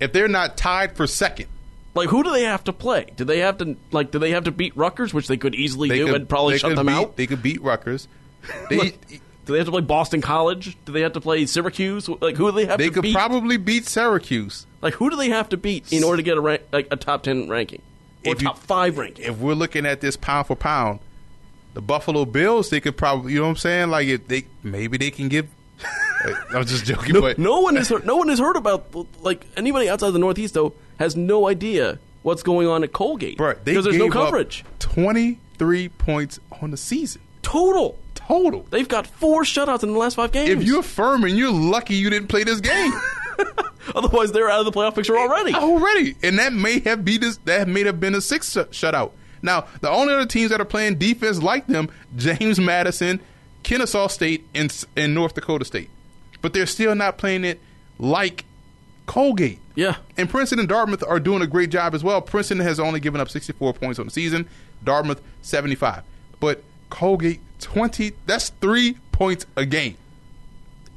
[0.00, 1.48] if they're not tied for second,
[1.98, 3.06] like who do they have to play?
[3.16, 5.88] Do they have to like do they have to beat Rutgers, which they could easily
[5.88, 7.16] they do could and probably shut them beat, out?
[7.16, 8.08] They could beat Rutgers.
[8.70, 9.08] They Like,
[9.44, 10.76] do they have to play Boston College?
[10.84, 12.08] Do they have to play Syracuse?
[12.08, 13.14] Like who do they have they to could beat?
[13.14, 14.66] probably beat Syracuse.
[14.82, 16.96] like who do they have to beat in order to get a rank, like a
[16.96, 17.82] top ten ranking
[18.26, 19.24] or If you- top five ranking?
[19.26, 21.00] If we're looking at this pound for pound,
[21.74, 23.90] the Buffalo Bills, they could probably, you know what I'm saying?
[23.90, 25.48] Like if they maybe they can give.
[26.50, 28.86] I'm just joking, No, but no one has heard, no one has heard about
[29.22, 33.84] like anybody outside the Northeast though has no idea what's going on at Colgate because
[33.84, 37.98] there's no coverage 23 points on the season total.
[38.14, 38.66] total.
[38.70, 40.50] They've got four shutouts in the last five games.
[40.50, 42.92] If you're Furman, you're lucky you didn't play this game
[43.94, 45.54] otherwise they're out of the playoff picture already.
[45.54, 47.38] already, and that may have be this.
[47.44, 49.12] That may have been a six shut- shutout.
[49.42, 53.20] Now, the only other teams that are playing defense like them: James Madison,
[53.62, 55.90] Kennesaw State, and, and North Dakota State.
[56.48, 57.60] But they're still not playing it
[57.98, 58.46] like
[59.04, 59.58] Colgate.
[59.74, 62.22] Yeah, And Princeton and Dartmouth are doing a great job as well.
[62.22, 64.48] Princeton has only given up 64 points on the season,
[64.82, 66.04] Dartmouth 75.
[66.40, 69.98] But Colgate 20, that's 3 points a game.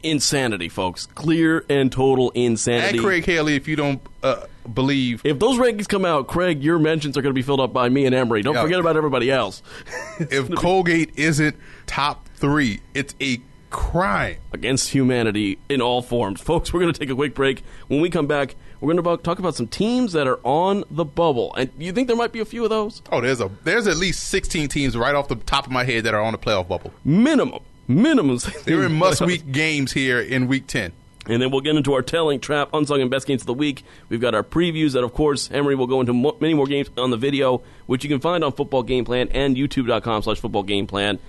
[0.03, 1.05] insanity, folks.
[1.07, 2.97] Clear and total insanity.
[2.99, 6.79] And Craig Haley, if you don't uh, believe, If those rankings come out, Craig, your
[6.79, 8.41] mentions are going to be filled up by me and Emery.
[8.41, 8.61] Don't Yeah.
[8.63, 9.61] forget about everybody else.
[10.19, 13.41] if Colgate isn't top 3, it's a
[13.71, 16.39] crime against humanity in all forms.
[16.41, 17.63] Folks, we're going to take a quick break.
[17.87, 21.05] When we come back, we're going to talk about some teams that are on the
[21.05, 21.55] bubble.
[21.55, 23.01] And you think there might be a few of those?
[23.11, 26.03] Oh, there's a there's at least 16 teams right off the top of my head
[26.03, 26.93] that are on the playoff bubble.
[27.03, 27.61] Minimum.
[27.89, 28.63] Minimums.
[28.63, 30.91] They're in must-week games here in week 10.
[31.27, 33.83] And then we'll get into our telling, trap, unsung, and best games of the week.
[34.09, 36.89] We've got our previews that, of course, Emery will go into mo- many more games
[36.97, 40.63] on the video, which you can find on Football Game Plan and YouTube.com slash Football
[40.63, 41.19] Game Plan.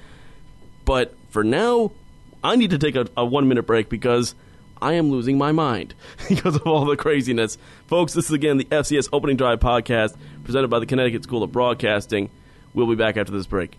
[0.87, 1.93] But for now,
[2.45, 4.35] I need to take a, a one minute break because
[4.81, 5.95] I am losing my mind
[6.29, 7.57] because of all the craziness.
[7.87, 11.53] Folks, this is again the FCS Opening Drive podcast presented by the Connecticut School of
[11.53, 12.31] Broadcasting.
[12.75, 13.79] We'll be back after this break.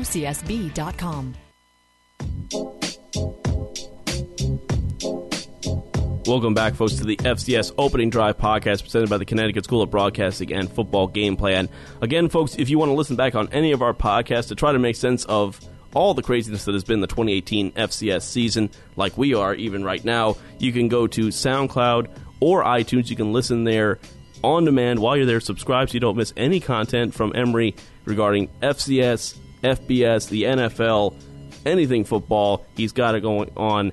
[0.00, 1.34] csb.com.
[6.28, 9.90] Welcome back, folks, to the FCS Opening Drive podcast presented by the Connecticut School of
[9.90, 11.70] Broadcasting and Football Game Plan.
[12.02, 14.72] Again, folks, if you want to listen back on any of our podcasts to try
[14.72, 15.58] to make sense of
[15.94, 20.04] all the craziness that has been the 2018 FCS season, like we are even right
[20.04, 23.08] now, you can go to SoundCloud or iTunes.
[23.08, 23.98] You can listen there
[24.44, 25.40] on demand while you're there.
[25.40, 27.74] Subscribe so you don't miss any content from Emery
[28.04, 31.14] regarding FCS, FBS, the NFL,
[31.66, 32.64] anything football.
[32.76, 33.92] He's got it going on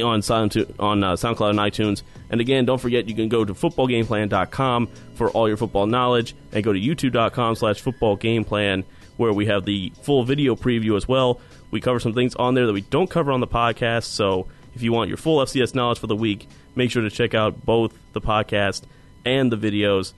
[0.00, 2.02] on Sound on uh, SoundCloud and iTunes.
[2.30, 6.62] And again, don't forget you can go to footballgameplan.com for all your football knowledge, and
[6.62, 8.84] go to youtube.com/slash footballgameplan
[9.16, 11.40] where we have the full video preview as well.
[11.70, 14.04] We cover some things on there that we don't cover on the podcast.
[14.04, 17.34] So if you want your full FCS knowledge for the week, make sure to check
[17.34, 18.82] out both the podcast
[19.24, 20.14] and the videos.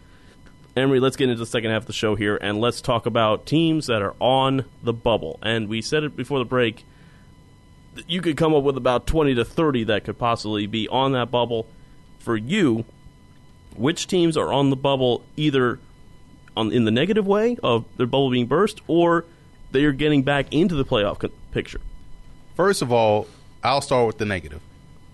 [0.74, 3.44] Emery, let's get into the second half of the show here, and let's talk about
[3.44, 5.38] teams that are on the bubble.
[5.42, 6.86] And we said it before the break.
[8.06, 11.30] You could come up with about 20 to 30 that could possibly be on that
[11.30, 11.66] bubble.
[12.20, 12.86] For you,
[13.76, 15.78] which teams are on the bubble either
[16.56, 19.26] on, in the negative way of their bubble being burst, or
[19.72, 21.80] they are getting back into the playoff co- picture?
[22.54, 23.26] First of all,
[23.62, 24.62] I'll start with the negative.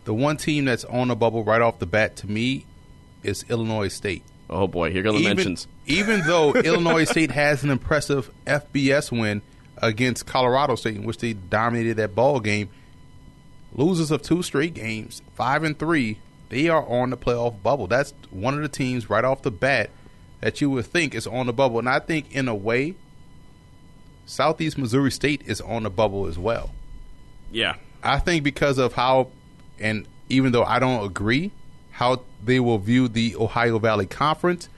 [0.05, 2.65] The one team that's on the bubble right off the bat to me
[3.25, 4.23] is Illinois State.
[4.51, 5.67] Oh boy, here go the even, mentions.
[5.87, 9.43] Even though Illinois State has an impressive FBS win
[9.77, 12.71] against Colorado State, in which they dominated that ball game,
[13.75, 16.19] losers of two straight games, five and three,
[16.49, 17.87] they are on the playoff bubble.
[17.87, 19.91] That's one of the teams right off the bat
[20.41, 22.95] that you would think is on the bubble, and I think in a way,
[24.25, 26.71] Southeast Missouri State is on the bubble as well.
[27.51, 29.29] Yeah, I think because of how,
[29.79, 31.51] and even though I don't agree,
[31.91, 34.69] how they will view the Ohio Valley Conference.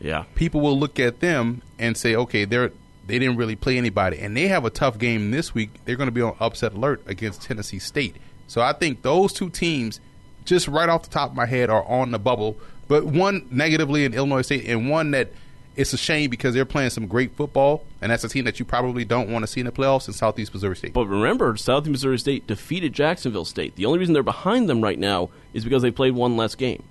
[0.00, 2.72] Yeah, people will look at them and say, okay, they're
[3.06, 5.70] they didn't really play anybody, and they have a tough game this week.
[5.84, 8.16] They're going to be on upset alert against Tennessee State.
[8.46, 10.00] So I think those two teams,
[10.44, 12.56] just right off the top of my head, are on the bubble.
[12.88, 15.32] But one negatively in Illinois State, and one that
[15.76, 18.64] it's a shame because they're playing some great football, and that's a team that you
[18.64, 20.92] probably don't want to see in the playoffs in Southeast Missouri State.
[20.92, 23.76] But remember, Southeast Missouri State defeated Jacksonville State.
[23.76, 26.82] The only reason they're behind them right now is because they played one less game.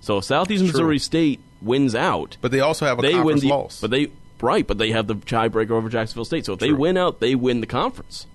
[0.00, 0.68] So if Southeast True.
[0.72, 3.80] Missouri State wins out, but they also have a they win conference the loss.
[3.80, 6.46] But they right, but they have the tiebreaker over Jacksonville State.
[6.46, 8.26] So if they win out, they win the conference.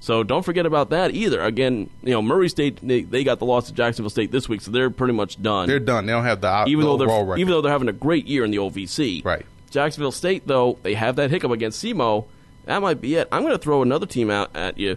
[0.00, 1.40] So don't forget about that either.
[1.40, 4.60] Again, you know Murray State they, they got the loss to Jacksonville State this week,
[4.60, 5.68] so they're pretty much done.
[5.68, 6.06] they're done.
[6.06, 7.38] They don't have the even the though they're record.
[7.38, 9.24] even though they're having a great year in the OVC.
[9.24, 9.46] Right.
[9.70, 12.26] Jacksonville State though they have that hiccup against SEMO.
[12.64, 13.28] That might be it.
[13.32, 14.96] I'm going to throw another team out at you,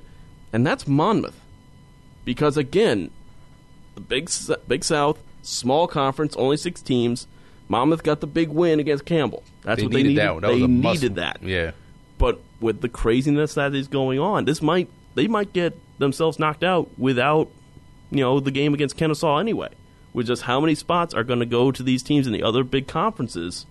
[0.54, 1.40] and that's Monmouth,
[2.24, 3.10] because again,
[3.96, 4.30] the big
[4.68, 7.28] Big South small conference, only six teams.
[7.68, 9.44] Monmouth got the big win against Campbell.
[9.64, 10.42] That's they what they needed needed.
[10.44, 11.40] that they was a must- needed that.
[11.44, 11.72] Yeah.
[12.18, 16.64] But with the craziness that is going on, this might they might get themselves knocked
[16.64, 17.50] out without
[18.12, 19.70] you know the game against Kennesaw anyway.
[20.14, 22.64] With just how many spots are going to go to these teams in the other
[22.64, 23.66] big conferences,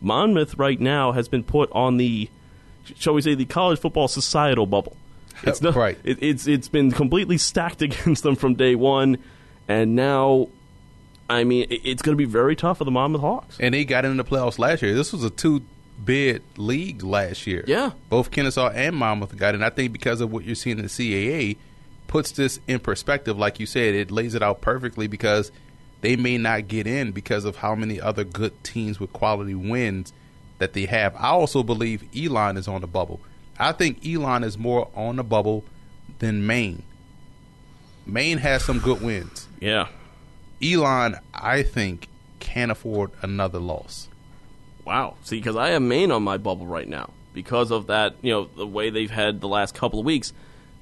[0.00, 2.28] Monmouth right now has been put on the
[2.96, 4.96] shall we say the college football societal bubble.
[5.42, 5.98] It's not Right.
[6.02, 9.18] It, it's it's been completely stacked against them from day one,
[9.68, 10.48] and now,
[11.28, 13.56] I mean, it's going to be very tough for the Monmouth Hawks.
[13.58, 14.94] And they got into the playoffs last year.
[14.94, 15.62] This was a two
[16.04, 17.64] bid league last year.
[17.66, 17.92] Yeah.
[18.08, 19.62] Both Kennesaw and Monmouth got in.
[19.62, 21.56] I think because of what you're seeing in the CAA
[22.06, 23.38] puts this in perspective.
[23.38, 25.50] Like you said, it lays it out perfectly because
[26.00, 30.12] they may not get in because of how many other good teams with quality wins
[30.58, 31.14] that they have.
[31.16, 33.20] I also believe Elon is on the bubble.
[33.58, 35.64] I think Elon is more on the bubble
[36.18, 36.82] than Maine.
[38.06, 39.48] Maine has some good wins.
[39.60, 39.88] Yeah.
[40.62, 42.08] Elon, I think,
[42.40, 44.08] can't afford another loss.
[44.84, 45.16] Wow.
[45.22, 48.14] See, because I have Maine on my bubble right now because of that.
[48.22, 50.32] You know, the way they've had the last couple of weeks,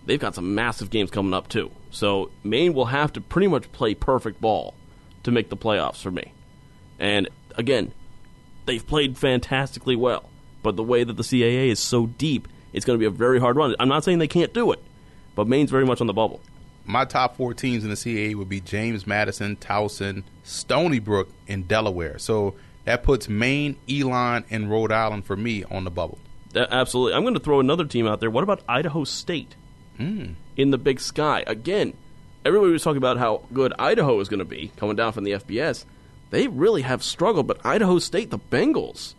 [0.06, 1.70] they've got some massive games coming up too.
[1.90, 4.74] So Maine will have to pretty much play perfect ball
[5.24, 6.32] to make the playoffs for me.
[6.98, 7.92] And again,
[8.66, 10.28] they've played fantastically well,
[10.62, 13.40] but the way that the CAA is so deep, it's going to be a very
[13.40, 13.74] hard run.
[13.78, 14.82] I'm not saying they can't do it,
[15.34, 16.40] but Maine's very much on the bubble.
[16.84, 21.66] My top four teams in the CAA would be James Madison, Towson, Stony Brook, and
[21.66, 22.18] Delaware.
[22.18, 22.54] So
[22.84, 26.18] that puts Maine, Elon, and Rhode Island for me on the bubble.
[26.52, 27.14] That- absolutely.
[27.14, 28.30] I'm going to throw another team out there.
[28.30, 29.56] What about Idaho State
[29.96, 30.32] hmm.
[30.56, 31.42] in the Big Sky?
[31.46, 31.94] Again,
[32.44, 35.32] everybody was talking about how good Idaho is going to be coming down from the
[35.32, 35.84] FBS.
[36.30, 39.14] They really have struggled, but Idaho State, the Bengals,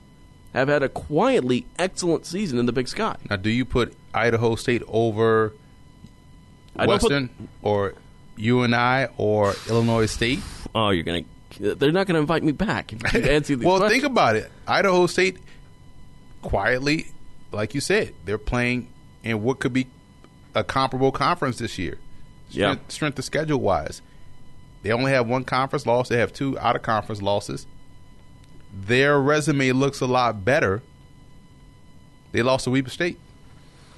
[0.54, 3.16] have had a quietly excellent season in the Big Sky.
[3.30, 5.54] Now, do you put Idaho State over
[6.78, 7.30] I don't put- Western
[7.62, 7.94] or
[8.38, 10.40] UNI or Illinois State?
[10.74, 11.76] Oh, you're going to.
[11.76, 14.02] They're not going to invite me back if you answer these well, questions.
[14.02, 14.52] think about it.
[14.68, 15.38] Idaho State,
[16.42, 17.08] quietly,
[17.52, 18.90] like you said, they're playing
[19.24, 19.88] in what could be
[20.54, 21.98] a comparable conference this year.
[22.50, 22.72] Yeah.
[22.74, 24.02] Strength, strength of schedule wise.
[24.84, 26.10] They only have one conference loss.
[26.10, 27.66] They have two out of conference losses.
[28.74, 30.84] Their resume looks a lot better.
[32.34, 33.18] They lost to Weber State.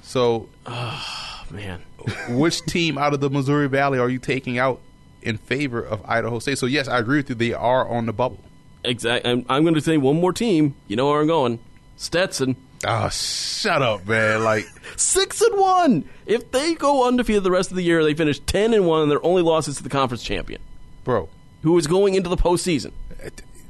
[0.02, 1.82] So, Oh Man.
[2.28, 4.80] Which team out of the Missouri Valley are you taking out
[5.22, 6.58] in favor of Idaho State?
[6.58, 7.34] So, yes, I agree with you.
[7.34, 8.38] They are on the bubble.
[8.84, 9.30] Exactly.
[9.30, 10.74] I'm, I'm going to say one more team.
[10.86, 11.58] You know where I'm going.
[11.96, 12.56] Stetson.
[12.86, 14.44] Oh, shut up, man!
[14.44, 14.64] Like,
[14.96, 16.08] Six and one.
[16.26, 19.10] If they go undefeated the rest of the year, they finish ten and one, and
[19.10, 20.60] their only loss is to the conference champion,
[21.02, 21.28] bro,
[21.62, 22.92] who is going into the postseason.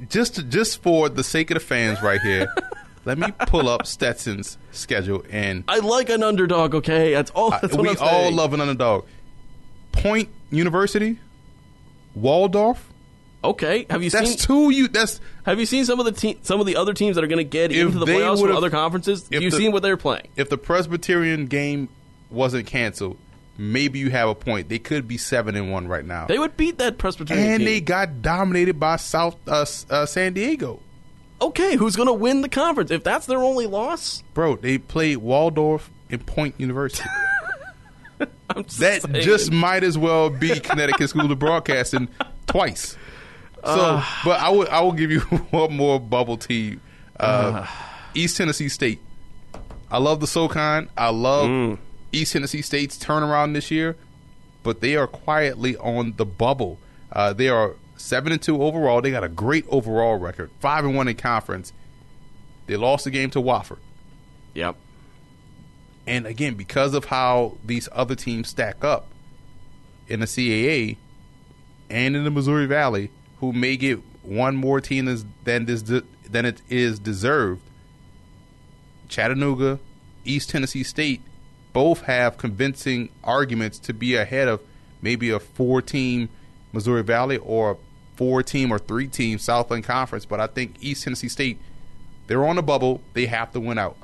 [0.09, 2.53] just just for the sake of the fans, right here,
[3.05, 6.75] let me pull up Stetson's schedule, and I like an underdog.
[6.75, 7.51] Okay, that's all.
[7.51, 9.05] That's what we all love an underdog.
[9.91, 11.19] Point University,
[12.15, 12.85] Waldorf.
[13.41, 14.37] Okay, have you That's seen?
[14.37, 14.69] two.
[14.71, 17.23] You that's Have you seen some of the te- some of the other teams that
[17.23, 19.25] are going to get into the playoffs from other conferences?
[19.31, 20.27] if You've the- seen what they're playing.
[20.35, 21.87] if the Presbyterian game
[22.29, 23.17] wasn't canceled,
[23.57, 24.67] maybe you have a point.
[24.67, 27.65] They could be seven and one right now, They would beat that Presbyterian and team.
[27.65, 30.81] they got dominated by South uh, uh, San Diego.
[31.41, 32.91] Okay, who's going to win the conference?
[32.91, 37.07] If that's their only loss, Bro, they played Waldorf and Point University.
[38.49, 39.23] I'm just That saying.
[39.23, 42.09] just might as well be Connecticut School of Broadcasting
[42.47, 42.97] twice.
[43.63, 45.19] So, but I will I will give you
[45.51, 46.81] one more bubble team.
[47.19, 47.65] Uh,
[48.13, 48.99] East Tennessee State.
[49.91, 50.89] I love the SoCon.
[50.97, 51.77] I love
[52.11, 53.95] East Tennessee State's turnaround this year,
[54.63, 56.79] but they are quietly on the bubble.
[57.11, 59.01] Uh, they are seven and two overall.
[59.01, 61.73] They got a great overall record, five and one in conference.
[62.67, 63.79] They lost the game to Wofford.
[64.53, 64.75] Yep.
[66.07, 69.07] And again, because of how these other teams stack up
[70.07, 70.97] in the CAA
[71.89, 75.05] and in the Missouri Valley, who may get one more team
[75.43, 77.61] than this than it is deserved,
[79.07, 79.79] Chattanooga,
[80.23, 81.21] East Tennessee State,
[81.73, 84.61] both have convincing arguments to be ahead of
[85.01, 86.29] maybe a four-team
[86.71, 87.77] Missouri Valley or
[88.19, 90.25] a four-team or three-team Southland Conference.
[90.25, 91.59] But I think East Tennessee State,
[92.27, 93.01] they're on the bubble.
[93.13, 93.95] They have to win out.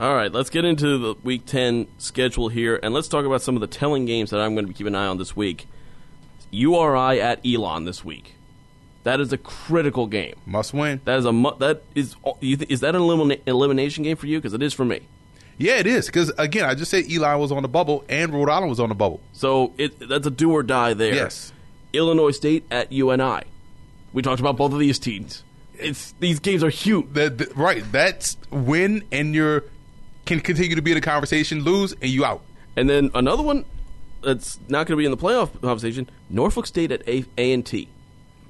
[0.00, 3.56] All right, let's get into the Week 10 schedule here, and let's talk about some
[3.56, 5.66] of the telling games that I'm going to be keeping an eye on this week.
[6.50, 8.34] URI at Elon this week.
[9.02, 10.34] That is a critical game.
[10.46, 11.00] Must win.
[11.04, 14.38] That is a mu- that is is that an elimina- elimination game for you?
[14.38, 15.00] Because it is for me.
[15.56, 16.06] Yeah, it is.
[16.06, 18.88] Because again, I just said Eli was on the bubble and Rhode Island was on
[18.88, 19.20] the bubble.
[19.32, 21.14] So it that's a do or die there.
[21.14, 21.52] Yes.
[21.92, 23.42] Illinois State at UNI.
[24.12, 25.44] We talked about both of these teams.
[25.74, 27.12] It's these games are huge.
[27.12, 27.84] That, that- right.
[27.92, 29.64] That's win and you're
[30.26, 31.62] can continue to be in the conversation.
[31.62, 32.42] Lose and you out.
[32.76, 33.64] And then another one
[34.22, 37.88] that's not going to be in the playoff conversation: Norfolk State at A and T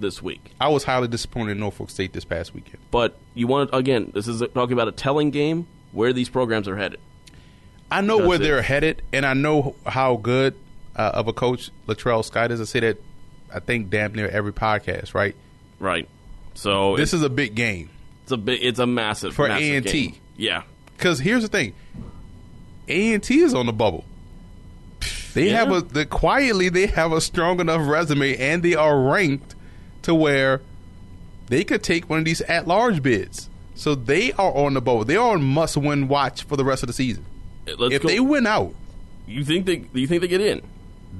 [0.00, 0.52] this week.
[0.60, 2.78] I was highly disappointed in Norfolk State this past weekend.
[2.90, 6.68] But you want to, again, this is talking about a telling game where these programs
[6.68, 7.00] are headed.
[7.90, 10.54] I know That's where they're headed, and I know how good
[10.94, 12.60] uh, of a coach Latrell Scott is.
[12.60, 13.02] I say that
[13.54, 15.14] I think damn near every podcast.
[15.14, 15.34] Right.
[15.78, 16.08] Right.
[16.54, 17.90] So This is a big game
[18.24, 20.18] it's a big, it's a massive For A&T.
[20.36, 20.62] Yeah.
[20.96, 21.72] because here's the thing:
[22.86, 24.04] A and T is on the bubble.
[25.32, 25.58] They Yeah.
[25.60, 29.54] have a the, quietly they have a strong enough resume, and they are ranked
[30.02, 30.60] to where
[31.46, 33.48] they could take one of these at large bids.
[33.74, 35.06] So they are on the boat.
[35.06, 37.24] They are on must win watch for the rest of the season.
[37.78, 38.08] Let's if go.
[38.08, 38.74] they win out,
[39.26, 40.62] you think they you think they get in?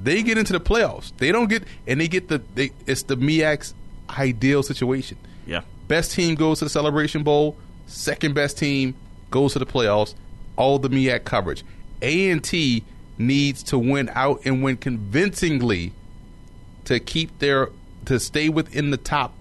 [0.03, 1.11] They get into the playoffs.
[1.17, 2.41] They don't get, and they get the.
[2.55, 3.73] They, it's the MEAC's
[4.09, 5.17] ideal situation.
[5.45, 5.61] Yeah.
[5.87, 7.57] Best team goes to the Celebration Bowl.
[7.87, 8.95] Second best team
[9.31, 10.13] goes to the playoffs.
[10.55, 11.63] All the MEAC coverage.
[12.01, 12.83] A and T
[13.17, 15.93] needs to win out and win convincingly
[16.85, 17.69] to keep their
[18.05, 19.33] to stay within the top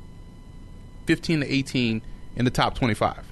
[1.07, 2.03] fifteen to eighteen
[2.37, 3.25] in the top twenty five.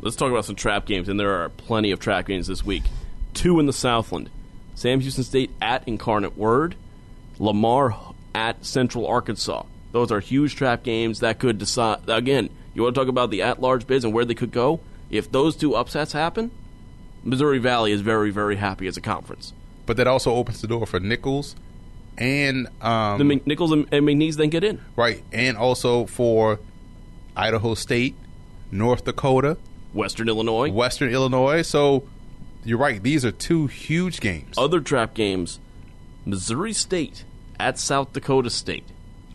[0.00, 2.82] Let's talk about some trap games, and there are plenty of trap games this week.
[3.34, 4.30] Two in the Southland:
[4.74, 6.74] Sam Houston State at Incarnate Word,
[7.38, 7.94] Lamar
[8.34, 9.64] at Central Arkansas.
[9.92, 12.08] Those are huge trap games that could decide.
[12.08, 14.80] Again, you want to talk about the at-large bids and where they could go.
[15.10, 16.50] If those two upsets happen,
[17.22, 19.52] Missouri Valley is very, very happy as a conference.
[19.84, 21.54] But that also opens the door for Nicholls
[22.16, 24.80] and um, The Mc- Nicholls and, and McNeese then get in.
[24.96, 26.58] right, and also for
[27.36, 28.14] Idaho State,
[28.70, 29.58] North Dakota,
[29.92, 30.70] Western Illinois.
[30.70, 31.60] Western Illinois.
[31.62, 32.04] So
[32.64, 34.54] you're right; these are two huge games.
[34.56, 35.58] Other trap games:
[36.24, 37.24] Missouri State
[37.58, 38.84] at South Dakota State.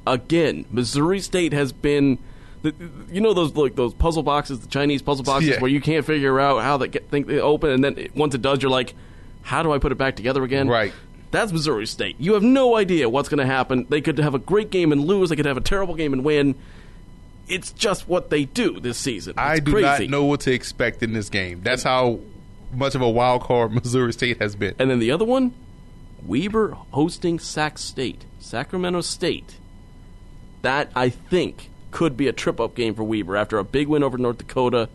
[0.06, 2.18] Again, Missouri State has been,
[2.62, 2.74] the,
[3.12, 5.60] you know those like those puzzle boxes, the Chinese puzzle boxes, Yeah.
[5.60, 8.34] where you can't figure out how they get, think they open, and then it, once
[8.34, 8.94] it does, you're like,
[9.42, 10.68] how do I put it back together again?
[10.70, 10.94] Right.
[11.30, 12.16] That's Missouri State.
[12.20, 13.86] You have no idea what's going to happen.
[13.90, 15.28] They could have a great game and lose.
[15.30, 16.56] They could have a terrible game and win.
[17.50, 19.32] It's just what they do this season.
[19.32, 20.08] It's I do crazy.
[20.08, 21.60] not know what to expect in this game.
[21.64, 22.20] That's how
[22.72, 24.76] much of a wild card Missouri State has been.
[24.80, 25.54] And then the other one,
[26.26, 29.58] Weber hosting Sac State, Sacramento State.
[30.62, 34.04] That I think could be a trip up game for Weber after a big win
[34.04, 34.90] over North Dakota.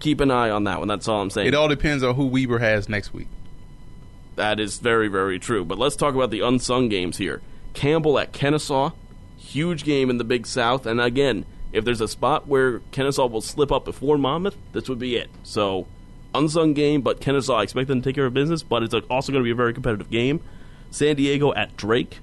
[0.00, 0.88] Keep an eye on that one.
[0.88, 1.48] That's all I'm saying.
[1.48, 3.28] It all depends on who Weber has next week.
[4.36, 5.64] that is very, very true.
[5.64, 7.42] But let's talk about the unsung games here.
[7.74, 8.90] Campbell at Kennesaw,
[9.36, 10.86] huge game in the Big South.
[10.86, 14.98] And again, if there's a spot where Kennesaw will slip up before Monmouth, this would
[14.98, 15.30] be it.
[15.42, 15.86] So,
[16.34, 19.32] unsung game, but Kennesaw, I expect them to take care of business, but it's also
[19.32, 20.40] going to be a very competitive game.
[20.90, 22.18] San Diego at Drake.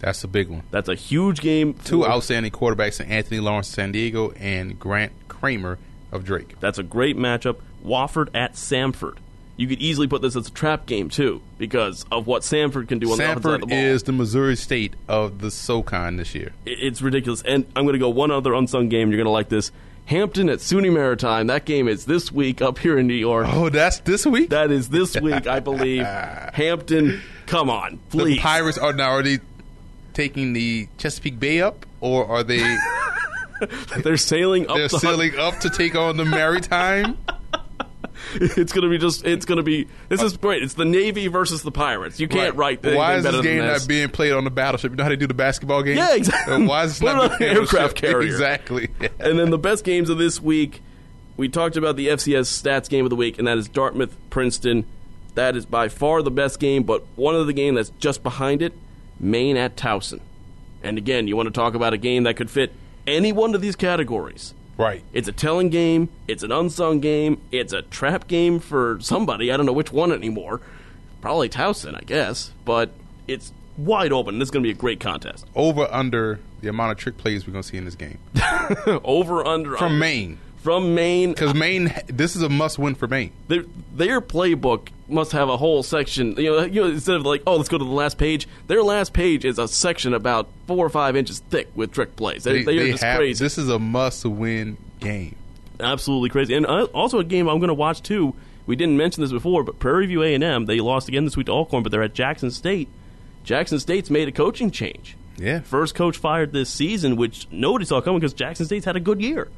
[0.00, 0.62] That's a big one.
[0.70, 1.74] That's a huge game.
[1.74, 5.78] Two outstanding quarterbacks in Anthony Lawrence San Diego and Grant Kramer
[6.12, 6.54] of Drake.
[6.60, 7.56] That's a great matchup.
[7.84, 9.16] Wofford at Samford.
[9.56, 13.00] You could easily put this as a trap game too, because of what Samford can
[13.00, 16.52] do on the offensive of the is the Missouri State of the SoCon this year.
[16.64, 17.42] It's ridiculous.
[17.42, 19.10] And I'm going to go one other unsung game.
[19.10, 19.72] You're going to like this.
[20.08, 21.48] Hampton at SUNY Maritime.
[21.48, 23.46] That game is this week up here in New York.
[23.50, 24.48] Oh, that's this week.
[24.48, 26.02] That is this week, I believe.
[26.54, 28.40] Hampton, come on, the please.
[28.40, 29.38] Pirates are now are they
[30.14, 32.78] taking the Chesapeake Bay up, or are they
[34.02, 34.76] They're sailing up.
[34.76, 37.18] they're the sailing up to take on the Maritime?
[38.58, 39.24] It's going to be just.
[39.24, 39.88] It's going to be.
[40.08, 40.62] This is great.
[40.62, 42.18] It's the Navy versus the Pirates.
[42.20, 43.82] You can't write anything Why is this game this.
[43.82, 44.90] not being played on the battleship?
[44.92, 45.96] You know how they do the basketball game?
[45.96, 46.54] Yeah, exactly.
[46.54, 48.28] Uh, Why is this it not being an played the aircraft carrier.
[48.28, 48.88] Exactly.
[49.18, 50.82] And then the best games of this week,
[51.36, 54.84] we talked about the FCS stats game of the week, and that is Dartmouth Princeton.
[55.34, 58.60] That is by far the best game, but one of the game that's just behind
[58.62, 58.72] it,
[59.20, 60.20] Maine at Towson.
[60.82, 62.72] And again, you want to talk about a game that could fit
[63.06, 64.54] any one of these categories.
[64.78, 65.02] Right.
[65.12, 69.52] It's a telling game, it's an unsung game, it's a trap game for somebody.
[69.52, 70.62] I don't know which one anymore.
[71.20, 72.90] Probably Towson, I guess, but
[73.26, 74.38] it's wide open.
[74.38, 75.44] This is going to be a great contest.
[75.54, 78.18] Over under the amount of trick plays we're going to see in this game
[79.04, 79.98] Over under from under.
[79.98, 80.38] Maine
[80.68, 81.94] From Maine, because Maine.
[82.08, 83.32] This is a must win for Maine.
[83.48, 83.64] their
[83.94, 86.32] their playbook must have a whole section.
[86.36, 88.46] You know, you know, instead of like, oh, let's go to the last page.
[88.66, 92.44] Their last page is a section about four or five inches thick with trick plays.
[92.44, 95.36] They, they, are just have- crazy, This is a must win game.
[95.80, 96.52] absolutely crazy.
[96.52, 98.34] And uh, also a game I'm going to watch too.
[98.66, 101.34] We didn't mention this before, but Prairie View A and M they lost again this
[101.34, 102.90] week to Alcorn, but they're at Jackson State.
[103.42, 105.16] Jackson State's made a coaching change.
[105.38, 105.60] Yeah.
[105.60, 109.22] First coach fired this season, which nobody saw coming because Jackson State's had a good
[109.22, 109.48] year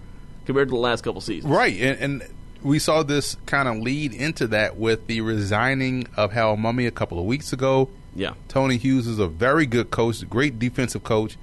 [0.51, 1.53] compared to the last couple seasons.
[1.53, 6.33] Right, and, and we saw this kind of lead into that with the resigning of
[6.33, 7.89] Hal Mumme a couple of weeks ago.
[8.15, 8.35] Yeah.
[8.49, 11.37] Tony Hughes is a very good coach, great defensive coach,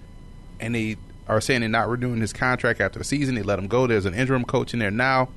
[0.59, 0.97] and they
[1.27, 3.35] are saying they're not renewing his contract after the season.
[3.35, 3.87] They let him go.
[3.87, 5.29] There's an interim coach in there now.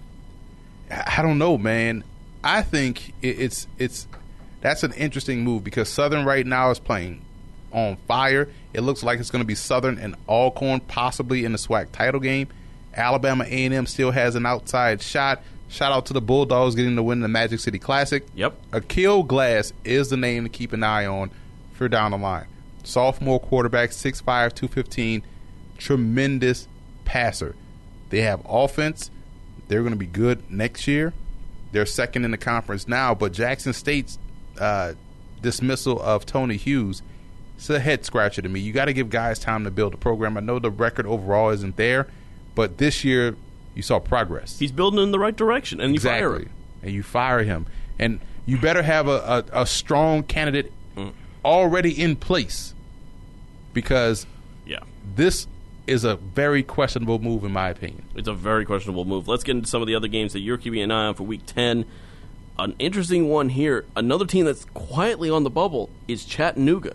[0.91, 2.05] I don't know, man.
[2.43, 4.09] I think it's it's
[4.61, 7.23] that's an interesting move because Southern right now is playing
[7.73, 8.49] on fire.
[8.73, 12.21] It looks like it's going to be Southern and Alcorn possibly in the SWAC title
[12.21, 12.49] game.
[12.95, 15.43] Alabama A&M still has an outside shot.
[15.68, 18.26] Shout out to the Bulldogs getting to win the Magic City Classic.
[18.34, 18.70] Yep.
[18.72, 21.30] Aqeel Glass is the name to keep an eye on
[21.72, 22.47] for down the line.
[22.82, 25.22] Sophomore quarterback, 6'5", 215,
[25.78, 26.66] tremendous
[27.05, 27.55] passer.
[28.11, 29.11] They have offense.
[29.68, 31.12] They're going to be good next year.
[31.72, 34.18] They're second in the conference now, but Jackson State's
[34.59, 34.95] uh,
[35.41, 37.03] dismissal of Tony Hughes,
[37.57, 38.59] it's a head scratcher to me.
[38.59, 40.36] You got to give guys time to build a program.
[40.36, 42.09] I know the record overall isn't there,
[42.55, 43.36] but this year
[43.74, 44.59] you saw progress.
[44.59, 46.20] He's building in the right direction, and you exactly.
[46.20, 46.51] fire him.
[46.82, 47.66] And you fire him.
[47.98, 50.72] And you better have a, a, a strong candidate
[51.44, 52.74] already in place
[53.72, 54.26] because
[54.66, 54.80] Yeah.
[55.16, 55.46] this
[55.86, 58.05] is a very questionable move, in my opinion.
[58.14, 59.26] It's a very questionable move.
[59.28, 61.22] Let's get into some of the other games that you're keeping an eye on for
[61.24, 61.84] Week 10.
[62.59, 63.86] An interesting one here.
[63.96, 66.94] Another team that's quietly on the bubble is Chattanooga.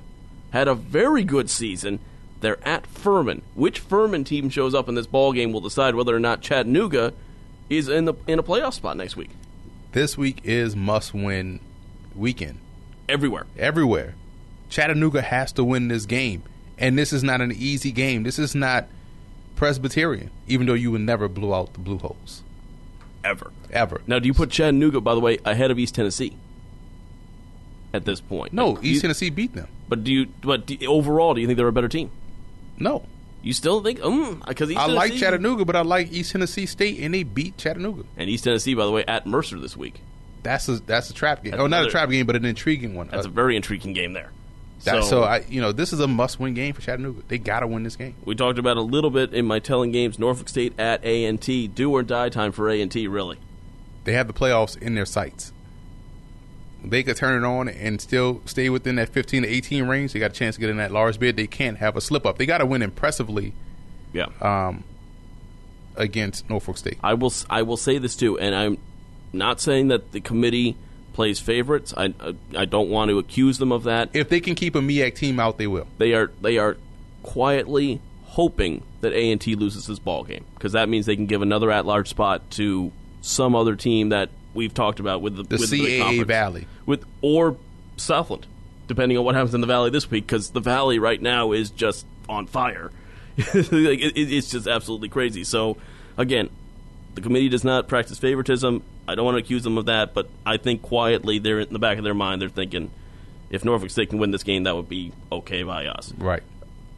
[0.51, 1.99] Had a very good season.
[2.45, 3.41] They're at Furman.
[3.55, 7.11] Which Furman team shows up in this ball game will decide whether or not Chattanooga
[7.71, 9.31] is in the in a playoff spot next week.
[9.93, 11.59] This week is must win
[12.15, 12.59] weekend
[13.09, 13.47] Everywhere.
[13.57, 14.13] everywhere.
[14.69, 16.43] Chattanooga has to win this game.
[16.77, 18.21] And this is not an easy game.
[18.21, 18.87] This is not
[19.55, 22.43] Presbyterian, even though you would never blow out the Blue Hose.
[23.23, 23.51] Ever.
[23.71, 24.01] Ever.
[24.05, 26.35] Now, do you put Chattanooga, by the way, ahead of East Tennessee
[27.93, 28.53] at this point?
[28.53, 29.67] no, Like, East you- Tennessee beat them.
[29.87, 30.27] But do you?
[30.43, 32.11] But do, overall, do you think they're a better team?
[32.79, 33.03] No.
[33.41, 34.03] You still think?
[34.03, 37.57] Um, because East I like Chattanooga, but I like East Tennessee State, and they beat
[37.57, 38.03] Chattanooga.
[38.17, 40.01] And East Tennessee, by the way, at Mercer this week.
[40.41, 41.51] That's a that's a trap game.
[41.51, 43.07] That's oh, not a trap game, but an intriguing one.
[43.11, 44.31] That's Uh, a very intriguing game there.
[44.83, 47.21] that- so, I, you know, this is a must-win game for Chattanooga.
[47.27, 48.15] They got to win this game.
[48.25, 50.17] we talked about a little bit in my telling games.
[50.19, 53.07] Norfolk State at A and T, do or die time for A and T.
[53.07, 53.37] Really,
[54.05, 55.51] They have the playoffs in their sights.
[56.89, 60.13] They could turn it on and still stay within that 15 to 18 range.
[60.13, 61.35] They got a chance to get in that large bid.
[61.35, 62.37] They can't have a slip up.
[62.37, 63.53] They got to win impressively
[64.13, 64.27] yeah.
[64.41, 64.83] um,
[65.95, 66.97] against Norfolk State.
[67.03, 67.33] I will.
[67.49, 68.77] I will say this too, and I'm
[69.33, 70.77] not saying that the committee
[71.13, 71.93] plays favorites.
[71.95, 72.13] I
[72.55, 74.09] I, don't want to accuse them of that.
[74.13, 75.87] If they can keep a MEAC team out, they will.
[75.97, 76.77] They are they are
[77.23, 81.25] quietly hoping that A and T loses this ball game because that means they can
[81.25, 85.43] give another at large spot to some other team that we've talked about with the,
[85.43, 86.27] The with CAA conference.
[86.27, 86.67] Valley.
[86.85, 87.57] with or
[87.97, 88.47] Southland,
[88.87, 91.69] depending on what happens in the Valley this week, because the Valley right now is
[91.69, 92.91] just on fire.
[93.37, 95.43] like, it, it- it's just absolutely crazy.
[95.43, 95.77] So,
[96.17, 96.49] again,
[97.15, 98.81] the committee does not practice favoritism.
[99.07, 101.79] I don't want to accuse them of that, but I think quietly they're in the
[101.79, 102.89] back of their mind they're thinking,
[103.51, 106.11] if Norfolk State can win this game, that would be okay by us.
[106.17, 106.41] Right.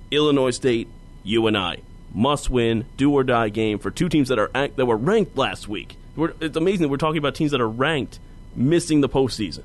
[0.10, 0.88] Illinois State,
[1.24, 1.78] you and I
[2.14, 5.38] must win, do or die game for two teams that are act- that were ranked
[5.38, 5.98] last week.
[6.18, 8.20] We're, it's amazing that we're talking about teams that are ranked
[8.56, 9.64] missing the postseason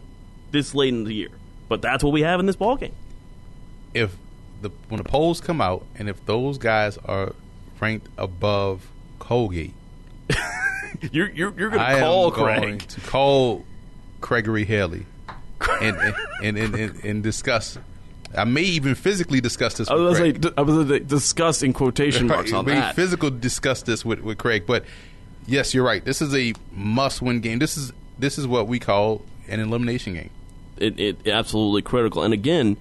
[0.51, 1.31] this late in the year,
[1.69, 2.95] but that's what we have in this ball game.
[3.95, 4.17] If
[4.61, 7.35] the when the polls come out and if those guys are
[7.81, 8.87] ranked above
[9.19, 9.75] Colgate,
[11.11, 12.87] You're you're, you're going I to call Craig.
[12.87, 13.65] to call
[14.21, 15.07] Gregory Haley
[15.81, 15.97] and
[16.43, 17.79] and, and, and and discuss.
[18.37, 19.89] I may even physically discuss this.
[19.91, 20.41] I with was Craig.
[20.41, 22.95] going to say, I was discuss in quotation marks on May that.
[22.95, 24.85] physical discuss this with, with Craig, but
[25.47, 26.05] yes, you're right.
[26.05, 27.59] This is a must-win game.
[27.59, 30.31] This is this is what we call an elimination game.
[30.77, 32.23] it, it absolutely critical.
[32.23, 32.77] And again,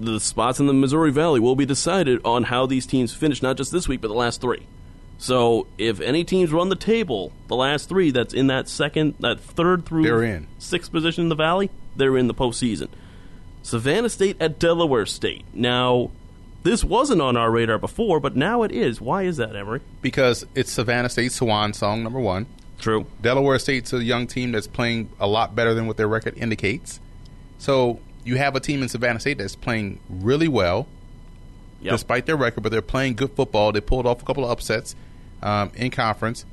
[0.00, 3.56] the spots in the Missouri Valley will be decided on how these teams finish, not
[3.56, 4.66] just this week, but the last three.
[5.20, 9.40] So if any teams run the table, the last three that's in that second, that
[9.40, 10.46] third through They're in.
[10.58, 12.88] sixth position in the Valley, they're in the postseason.
[13.62, 15.44] Savannah State at Delaware State.
[15.52, 16.10] Now,
[16.68, 19.00] this wasn't on our radar before, but now it is.
[19.00, 19.80] Why is that, Emery?
[20.02, 22.46] because it's Savannah State Swan song number one.
[22.78, 23.06] True.
[23.20, 27.00] Delaware State's a young team that's playing a lot better than what their record indicates.
[27.58, 30.86] So you have a team in Savannah State that's playing really well,
[31.80, 31.92] Yep.
[31.92, 33.72] despite their record, but they're playing good football.
[33.72, 34.94] They pulled off a couple of upsets
[35.42, 36.44] um, in conference.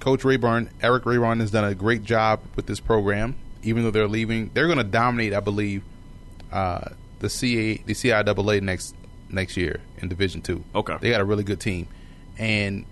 [0.00, 3.36] Coach Raeburn, Erik Raeburn, has done a great job with this program.
[3.62, 5.82] Even though they're leaving, they're going to dominate, I believe,
[6.52, 8.94] uh, the CA, the CIAA next
[9.32, 10.64] next year in Division Two.
[10.74, 10.96] Okay.
[11.00, 11.86] they got a really good team,
[12.38, 12.84] and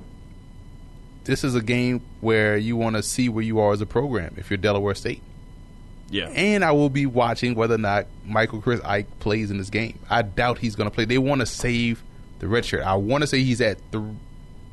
[1.24, 4.34] this is a game where you want to see where you are as a program
[4.38, 5.22] if you're Delaware State.
[6.10, 6.28] Yeah.
[6.28, 9.98] And I will be watching whether or not Michael Chris Ike plays in this game.
[10.08, 11.04] I doubt he's going to play.
[11.04, 12.02] They want to save
[12.38, 12.82] the red shirt.
[12.82, 14.04] I want to say he's at th-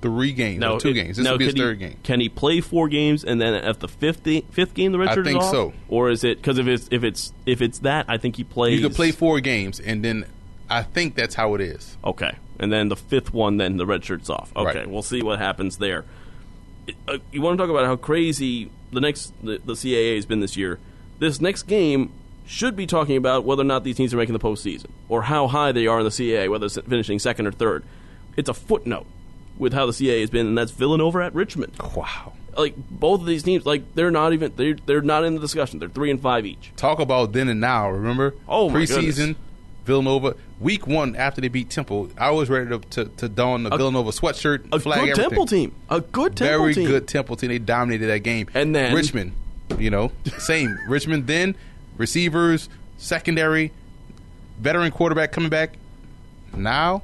[0.01, 1.17] three games or two it- games.
[1.17, 1.97] This now, will be his can he- third game.
[2.03, 5.15] Can he play four games and then at the fifth fifth game the red I
[5.15, 5.51] think is off?
[5.51, 5.73] so.
[5.89, 8.79] Or is it because if it's if it's if it's that I think he plays.
[8.79, 10.25] You could play four games, and then
[10.69, 11.97] I think that's how it is.
[12.03, 14.51] Okay, and then the fifth one, then the red shirt's off.
[14.55, 14.89] Okay, Right.
[14.89, 16.05] we'll see what happens there.
[16.87, 20.25] It- uh, you want to talk about how crazy the next the, the CAA has
[20.25, 20.79] been this year?
[21.19, 22.11] This next game
[22.45, 25.47] should be talking about whether or not these teams are making the postseason or how
[25.47, 27.83] high they are in the CAA, whether it's finishing second or third.
[28.37, 29.07] It's a footnote
[29.57, 31.73] with how the CAA has been, and that's Villanova at Richmond.
[31.95, 32.33] Wow.
[32.57, 35.79] Like both of these teams, like they're not even they're they're not in the discussion.
[35.79, 36.71] They're three and five each.
[36.77, 37.89] Talk about then and now.
[37.89, 38.35] Remember?
[38.47, 39.35] Oh, my preseason.
[39.85, 39.87] Goodness.
[39.87, 42.09] Villanova week one after they beat Temple.
[42.17, 45.29] I was ready to to, to don the Villanova sweatshirt, A flag good everything.
[45.29, 46.87] Temple team, a good Temple Very team.
[46.87, 47.49] good Temple team.
[47.49, 48.47] They dominated that game.
[48.53, 49.33] And then- Richmond,
[49.77, 50.77] you know, same.
[50.87, 51.55] Richmond then
[51.97, 53.71] receivers, secondary,
[54.59, 55.77] veteran quarterback coming back.
[56.55, 57.03] Now,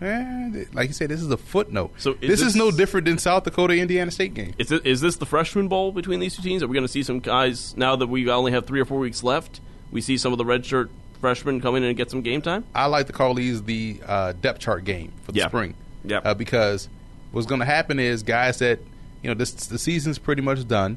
[0.00, 1.92] eh, like you said, this is a footnote.
[1.98, 4.54] So is this, is no different than South Dakota Indiana State game.
[4.58, 6.62] Is, it, is this the freshman bowl between these two teams?
[6.62, 8.98] Are we going to see some guys now that we only have three or four
[8.98, 9.60] weeks left?
[9.90, 10.88] We see some of the redshirt
[11.20, 12.64] freshmen come in and get some game time.
[12.74, 15.48] I like to call these the uh, depth chart game for the Yeah.
[15.48, 15.74] spring.
[16.04, 16.18] Yeah.
[16.24, 16.88] Uh, because
[17.32, 18.78] what's going to happen is guys that
[19.22, 20.96] you know this the season's pretty much done,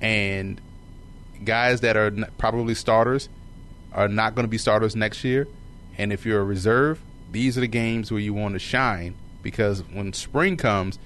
[0.00, 0.60] and
[1.44, 3.28] guys that are n- probably starters
[3.92, 5.48] are not going to be starters next year.
[5.98, 9.82] And if you're a reserve, these are the games where you want to shine because
[9.92, 10.98] when spring comes,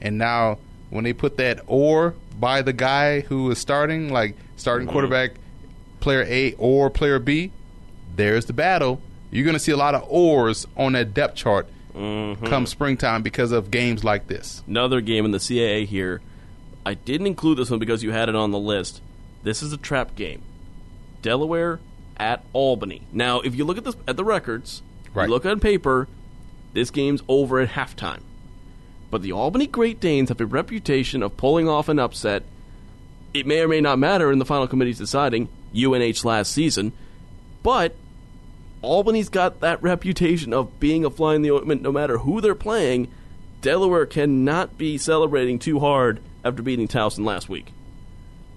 [0.00, 0.58] and now
[0.90, 5.32] when they put that or by the guy who is starting, like starting quarterback,
[6.00, 7.52] player A or player B,
[8.20, 9.00] there's the battle.
[9.30, 12.44] You're going to see a lot of ors on that depth chart mm-hmm.
[12.46, 14.62] come springtime because of games like this.
[14.66, 16.20] Another game in the CAA here.
[16.84, 19.00] I didn't include this one because you had it on the list.
[19.42, 20.42] This is a trap game.
[21.22, 21.80] Delaware
[22.18, 23.02] at Albany.
[23.12, 24.82] Now, if you look at this at the records,
[25.14, 25.24] Right.
[25.24, 26.06] you look on paper,
[26.72, 28.20] this game's over at halftime.
[29.10, 32.44] But the Albany Great Danes have a reputation of pulling off an upset.
[33.32, 36.92] It may or may not matter in the final committee's deciding UNH last season,
[37.62, 37.94] but
[38.82, 42.54] Albany's got that reputation of being a fly in the ointment no matter who they're
[42.54, 43.08] playing.
[43.60, 47.72] Delaware cannot be celebrating too hard after beating Towson last week.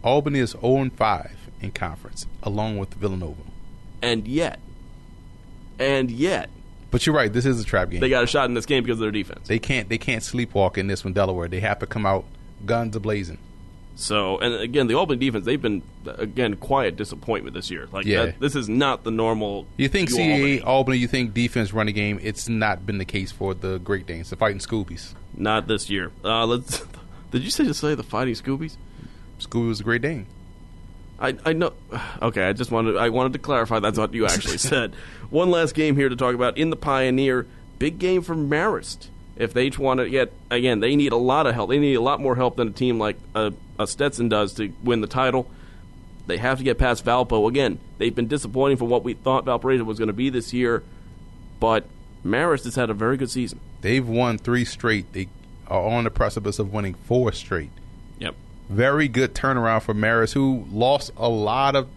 [0.04, 3.42] Albany is 0 5 in conference, along with Villanova.
[4.02, 4.60] And yet,
[5.80, 6.50] and yet,
[6.92, 7.32] But you're right.
[7.32, 8.00] This is a trap game.
[8.00, 9.48] they got a shot in this game because of their defense.
[9.48, 9.90] They can't.
[9.90, 11.48] They can't sleepwalk in this one, Delaware.
[11.48, 12.26] They have to come out
[12.66, 13.40] guns a blazing.
[13.96, 17.88] So, and again, the Albany defense, they've been, again, quiet disappointment this year.
[17.92, 18.26] Like, Yeah.
[18.28, 19.68] that, this is not the normal.
[19.78, 20.62] You think U CAA Albany.
[20.62, 20.98] Albany.
[20.98, 22.20] You think defense running game?
[22.24, 25.14] It's not been the case for the Great Danes, the Fighting Scoobies.
[25.38, 26.12] Not this year.
[26.24, 26.84] Uh, let's.
[27.32, 28.78] Did you say to say the Fighting Scoobies?
[29.40, 30.26] Scooby was a Great Dane.
[31.20, 31.74] I, I know.
[32.22, 34.94] Okay, I just wanted I wanted to clarify that's what you actually said.
[35.30, 37.46] One last game here to talk about in the Pioneer.
[37.80, 39.08] Big game for Marist.
[39.36, 41.70] If they want to get again, they need a lot of help.
[41.70, 44.72] They need a lot more help than a team like a, a Stetson does to
[44.84, 45.48] win the title.
[46.28, 47.80] They have to get past Valpo again.
[47.98, 50.84] They've been disappointing for what we thought Valparaiso was going to be this year,
[51.60, 51.86] but
[52.26, 53.60] Marist has had a very good season.
[53.82, 55.12] They've won three straight.
[55.12, 55.28] They
[55.68, 57.72] are on the precipice of winning four straight.
[58.20, 58.36] Yep.
[58.70, 61.90] Very good turnaround for Marist, who lost a lot of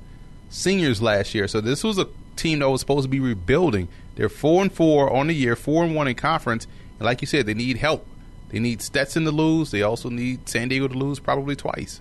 [0.49, 1.47] seniors last year.
[1.47, 3.89] So this was a team that was supposed to be rebuilding.
[4.17, 6.67] They're four and four on the year, four and one in conference.
[6.99, 8.07] And like you said, they need help.
[8.49, 9.71] They need Stetson to lose.
[9.71, 12.01] They also need San Diego to lose probably twice.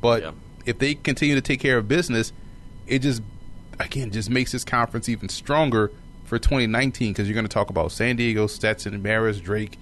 [0.00, 0.30] But Yeah.
[0.64, 2.32] if they continue to take care of business,
[2.86, 3.22] it just
[3.78, 5.90] again just makes this conference even stronger
[6.24, 9.78] for 2019 because you're going to talk about San Diego, Stetson, Marist, Drake,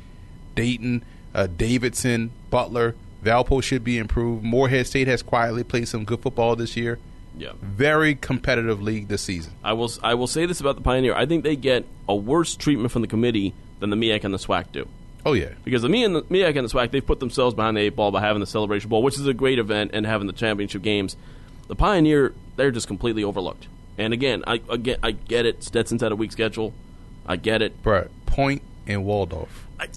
[0.54, 1.02] Dayton,
[1.34, 2.94] uh, Davidson, Butler.
[3.24, 4.44] Valpo should be improved.
[4.44, 6.98] Morehead State has quietly played some good football this year.
[7.38, 7.52] Yeah.
[7.62, 9.54] Very competitive league this season.
[9.64, 11.14] I will I will say this about the Pioneer.
[11.14, 14.38] I think they get a worse treatment from the committee than the MEAC and the
[14.38, 14.86] SWAC do.
[15.26, 17.76] Oh yeah, Because the me and the MEAC and the SWAC, they've put themselves behind
[17.76, 20.26] the eight ball by having the Celebration Bowl, which is a great event, and having
[20.26, 21.16] the championship games.
[21.68, 23.66] The Pioneer, they're just completely overlooked.
[23.96, 25.62] And again, I again I get it.
[25.64, 26.74] Stetson's had a weak schedule.
[27.26, 27.82] I get it.
[27.82, 29.66] Bruh, Point and Waldorf.
[29.80, 29.88] I,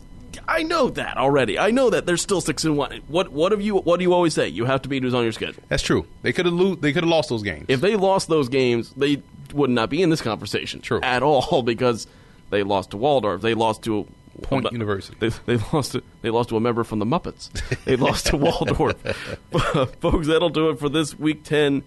[0.48, 1.60] I know that already.
[1.60, 3.02] I know that they're still six and one.
[3.10, 3.78] What what have you?
[3.80, 4.48] What do you always say?
[4.48, 5.62] You have to beat who's on your schedule.
[5.68, 6.06] That's true.
[6.22, 7.66] They could have lo- They could have lost those games.
[7.68, 9.22] If they lost those games, they
[9.54, 11.02] would not be in this conversation True.
[11.02, 12.08] at all because
[12.50, 13.42] they lost to Waldorf.
[13.42, 14.08] They lost to
[14.42, 15.16] Point a- University.
[15.20, 15.94] They, they lost.
[15.94, 17.50] To, they lost to a member from the Muppets.
[17.86, 18.96] They lost to Waldorf.
[20.00, 21.84] Folks, that'll do it for this Week Ten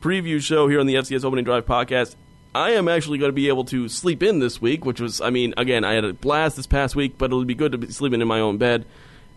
[0.00, 2.14] preview show here on the FCS Opening Drive podcast.
[2.54, 5.30] I am actually going to be able to sleep in this week, which was, I
[5.30, 7.90] mean, again, I had a blast this past week, but it'll be good to be
[7.90, 8.84] sleeping in my own bed.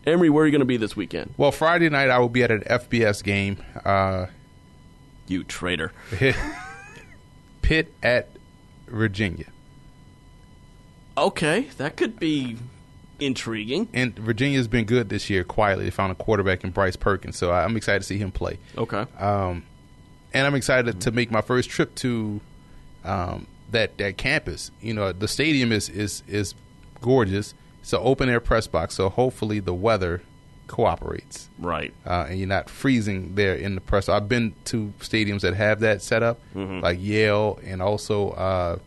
[0.06, 1.34] Emery, where are you going to be this weekend?
[1.38, 3.58] well, Friday night I will be at an FBS game.
[3.84, 4.28] Uh,
[5.28, 5.92] You traitor.
[7.62, 8.30] Pitt at
[8.88, 9.48] Virginia.
[11.18, 12.58] Okay, that could be
[13.20, 13.88] intriguing.
[13.94, 15.44] And Virginia's been good this year.
[15.44, 18.60] Quietly, they found a quarterback in Bryce Perkins, so I'm excited to see him play.
[18.78, 19.06] Okay.
[19.20, 19.64] Um,
[20.34, 22.40] and I'm excited to make my first trip to
[23.04, 24.70] um, that that campus.
[24.82, 26.54] You know, the stadium is is is
[27.02, 27.54] gorgeous.
[27.82, 30.22] It's an open air press box, so hopefully the weather
[30.68, 31.94] cooperates Right.
[32.06, 34.10] uh, and you're not freezing there in the press.
[34.10, 36.82] I've been to stadiums that have that set up, Mm-hmm.
[36.82, 38.78] like Yale and also uh,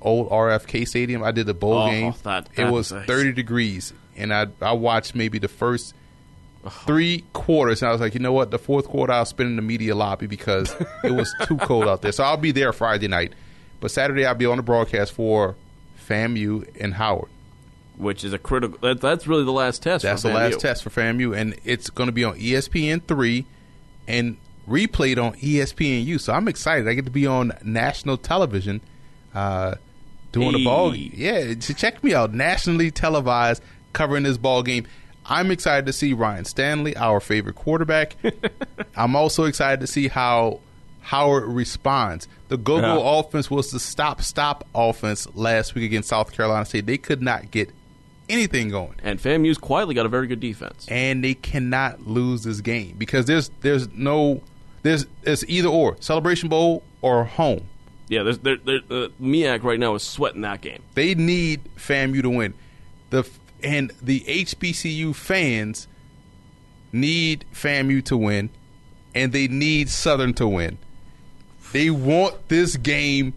[0.00, 1.22] old RFK Stadium.
[1.22, 2.14] I did the bowl Oh, game.
[2.22, 5.94] that- it was is- 30 degrees, and I I watched maybe the first
[6.86, 8.50] three quarters, and I was like, you know what?
[8.50, 10.74] The fourth quarter, I'll spend in the media lobby because
[11.04, 12.12] it was too cold out there.
[12.12, 13.32] So I'll be there Friday night,
[13.80, 15.54] but Saturday I'll be on the broadcast for
[16.08, 17.28] FAMU and Howard.
[17.96, 18.78] Which is a critical.
[18.80, 20.04] That, that's really the last test.
[20.04, 23.46] That's the last test for FAMU, and it's going to be on ESPN three.
[24.06, 24.36] And
[24.66, 26.18] replayed on ESPNU.
[26.20, 26.88] So I'm excited.
[26.88, 28.80] I get to be on national television
[29.34, 29.74] uh,
[30.40, 30.90] doing the ball.
[30.92, 31.12] game.
[31.14, 32.32] Yeah, to check me out.
[32.34, 33.62] Nationally televised,
[33.92, 34.86] covering this ball game.
[35.30, 38.16] I'm excited to see Ryan Stanley, our favorite quarterback.
[38.96, 40.60] I'm also excited to see how
[41.02, 42.26] Howard responds.
[42.48, 43.18] The go-go Yeah.
[43.20, 46.86] offense was the stop-stop offense last week against South Carolina State.
[46.86, 47.70] They could not get
[48.30, 50.86] anything going And FAMU's quietly got a very good defense.
[50.90, 54.42] and they cannot lose this game because there's there's no
[54.82, 57.62] there's it's either or Celebration Bowl or home.
[58.08, 59.08] Yeah, there's, there, there, uh,
[59.58, 60.82] right now is sweating that game.
[60.94, 62.54] They need FAMU to win.
[63.10, 63.28] The
[63.62, 65.88] and the HBCU fans
[66.92, 68.50] need FAMU to win,
[69.14, 70.78] and they need Southern to win.
[71.72, 73.34] They want this game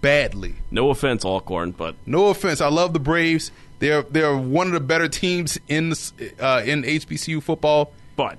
[0.00, 0.54] badly.
[0.70, 3.50] No offense, Alcorn, but No offense, I love the Braves.
[3.78, 7.92] They're they're one of the better teams in the, uh, in HBCU football.
[8.16, 8.38] but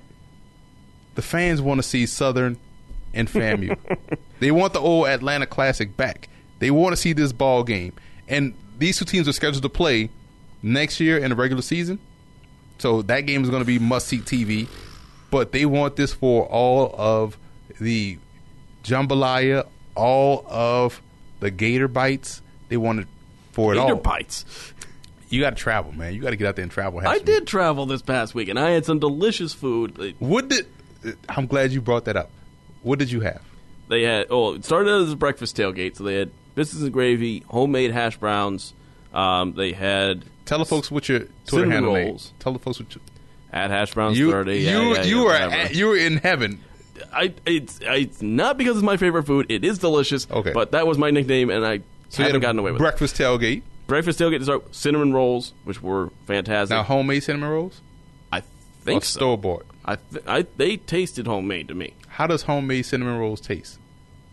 [1.14, 2.58] the fans want to see Southern
[3.14, 3.76] and FAMU.
[4.40, 6.28] they want the old Atlanta Classic back.
[6.58, 7.92] They want to see this ball game.
[8.28, 10.10] And these two teams are scheduled to play
[10.62, 11.98] next year in the regular season.
[12.78, 14.68] So that game is going to be must see TV.
[15.30, 17.38] But they want this for all of
[17.80, 18.18] the
[18.84, 21.02] jambalaya, all of
[21.40, 22.42] the gator bites.
[22.68, 23.08] They want it
[23.52, 23.88] for it all.
[23.88, 24.44] Gator bites.
[25.28, 26.14] You got to travel, man.
[26.14, 27.00] You got to get out there and travel.
[27.04, 30.14] I did travel this past week, and I had some delicious food.
[30.20, 30.66] What did?
[31.28, 32.30] I'm glad you brought that up.
[32.82, 33.42] What did you have?
[33.88, 37.40] They had oh, it started as a breakfast tailgate, so they had biscuits and gravy,
[37.48, 38.72] homemade hash browns.
[39.14, 42.32] Um, they had Tell the folks what your Twitter Cinnamon handle rolls.
[42.38, 43.00] Tell the folks what you,
[43.52, 44.58] at hash browns you thirty.
[44.58, 46.60] you yeah, yeah, you yeah, at, you were in heaven.
[47.12, 49.46] I it's it's not because it's my favorite food.
[49.48, 50.26] It is delicious.
[50.30, 50.52] Okay.
[50.52, 52.84] but that was my nickname, and I So you haven't gotten away with it.
[52.84, 53.62] breakfast tailgate.
[53.86, 56.74] Breakfast tailgate start cinnamon rolls, which were fantastic.
[56.74, 57.80] Now homemade cinnamon rolls
[58.32, 58.42] I
[58.82, 59.18] think so.
[59.18, 59.66] store bought.
[59.84, 61.94] I, th- I they tasted homemade to me.
[62.16, 63.78] How does homemade cinnamon rolls taste?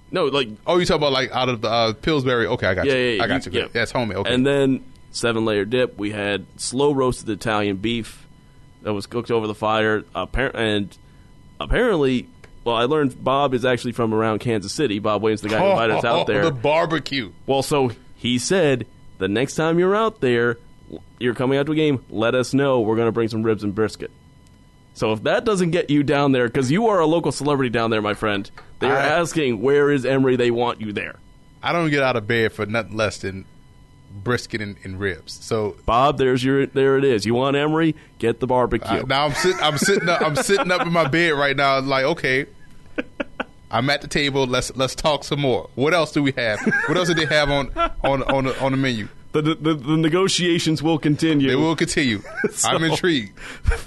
[0.10, 2.48] No, like Oh, you talk about like out of the uh, Pillsbury?
[2.48, 3.00] Okay, I got yeah, you.
[3.00, 3.52] yeah, yeah, I got you.
[3.52, 3.68] yeah.
[3.72, 4.18] That's homemade.
[4.20, 4.34] Okay.
[4.34, 5.98] And then seven layer dip.
[5.98, 8.26] We had slow roasted Italian beef
[8.84, 10.04] that was cooked over the fire.
[10.16, 10.98] Appar- and
[11.60, 12.30] apparently,
[12.64, 15.00] well, I learned Bob is actually from around Kansas City.
[15.00, 16.44] Bob Williams, the guy who invited us out there.
[16.46, 17.32] The barbecue.
[17.48, 18.86] Well, so he said
[19.18, 20.58] the next time you're out there,
[21.20, 22.82] you're coming out to a game, let us know.
[22.82, 24.12] We're going to bring some ribs and brisket.
[24.94, 27.90] So if that doesn't get you down there, because you are a local celebrity down
[27.90, 30.36] there, my friend, they are I- asking where is Emery.
[30.36, 31.16] They want you there.
[31.62, 33.46] I don't get out of bed for nothing less than
[34.12, 35.34] brisket and, and ribs.
[35.44, 37.26] So Bob, there's your there it is.
[37.26, 37.96] You want Emery?
[38.20, 38.88] Get the barbecue.
[39.00, 39.62] I- now I'm sitting.
[39.62, 40.08] I'm sitting.
[40.10, 41.80] Up, I'm sitting up in my bed right now.
[41.80, 42.46] Like, okay,
[43.72, 44.46] I'm at the table.
[44.46, 45.70] Let's let's talk some more.
[45.76, 46.60] What else do we have?
[46.88, 47.72] What else did they have on
[48.04, 49.08] on on the, on the menu?
[49.42, 51.48] The, the the negotiations will continue.
[51.50, 52.22] They will continue.
[52.44, 53.38] I'm So- intrigued.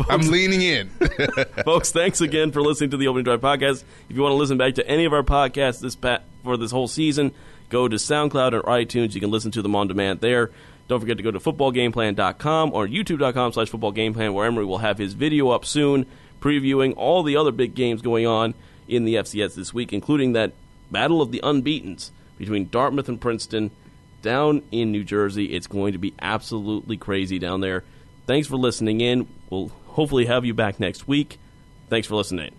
[0.09, 0.89] I'm leaning in.
[1.65, 3.85] Folks, thanks again for listening to the Opening Drive podcast.
[4.09, 6.71] If you want to listen back to any of our podcasts this pa- for this
[6.71, 7.33] whole season,
[7.71, 9.15] go to SoundCloud or iTunes.
[9.15, 10.51] You can listen to them on demand there.
[10.89, 15.15] Don't forget to go to footballgameplan.com or youtube.com slash footballgameplan where Emery will have his
[15.15, 16.07] video up soon
[16.41, 18.55] previewing all the other big games going on
[18.87, 20.53] in the FCS this week, including that
[20.91, 23.71] Battle of the Unbeatens between Dartmouth and Princeton
[24.27, 25.47] down in New Jersey.
[25.47, 27.85] It's going to be absolutely crazy down there.
[28.27, 29.27] Thanks for listening in.
[29.49, 31.39] We'll hopefully have you back next week.
[31.89, 32.53] Thanks for listening.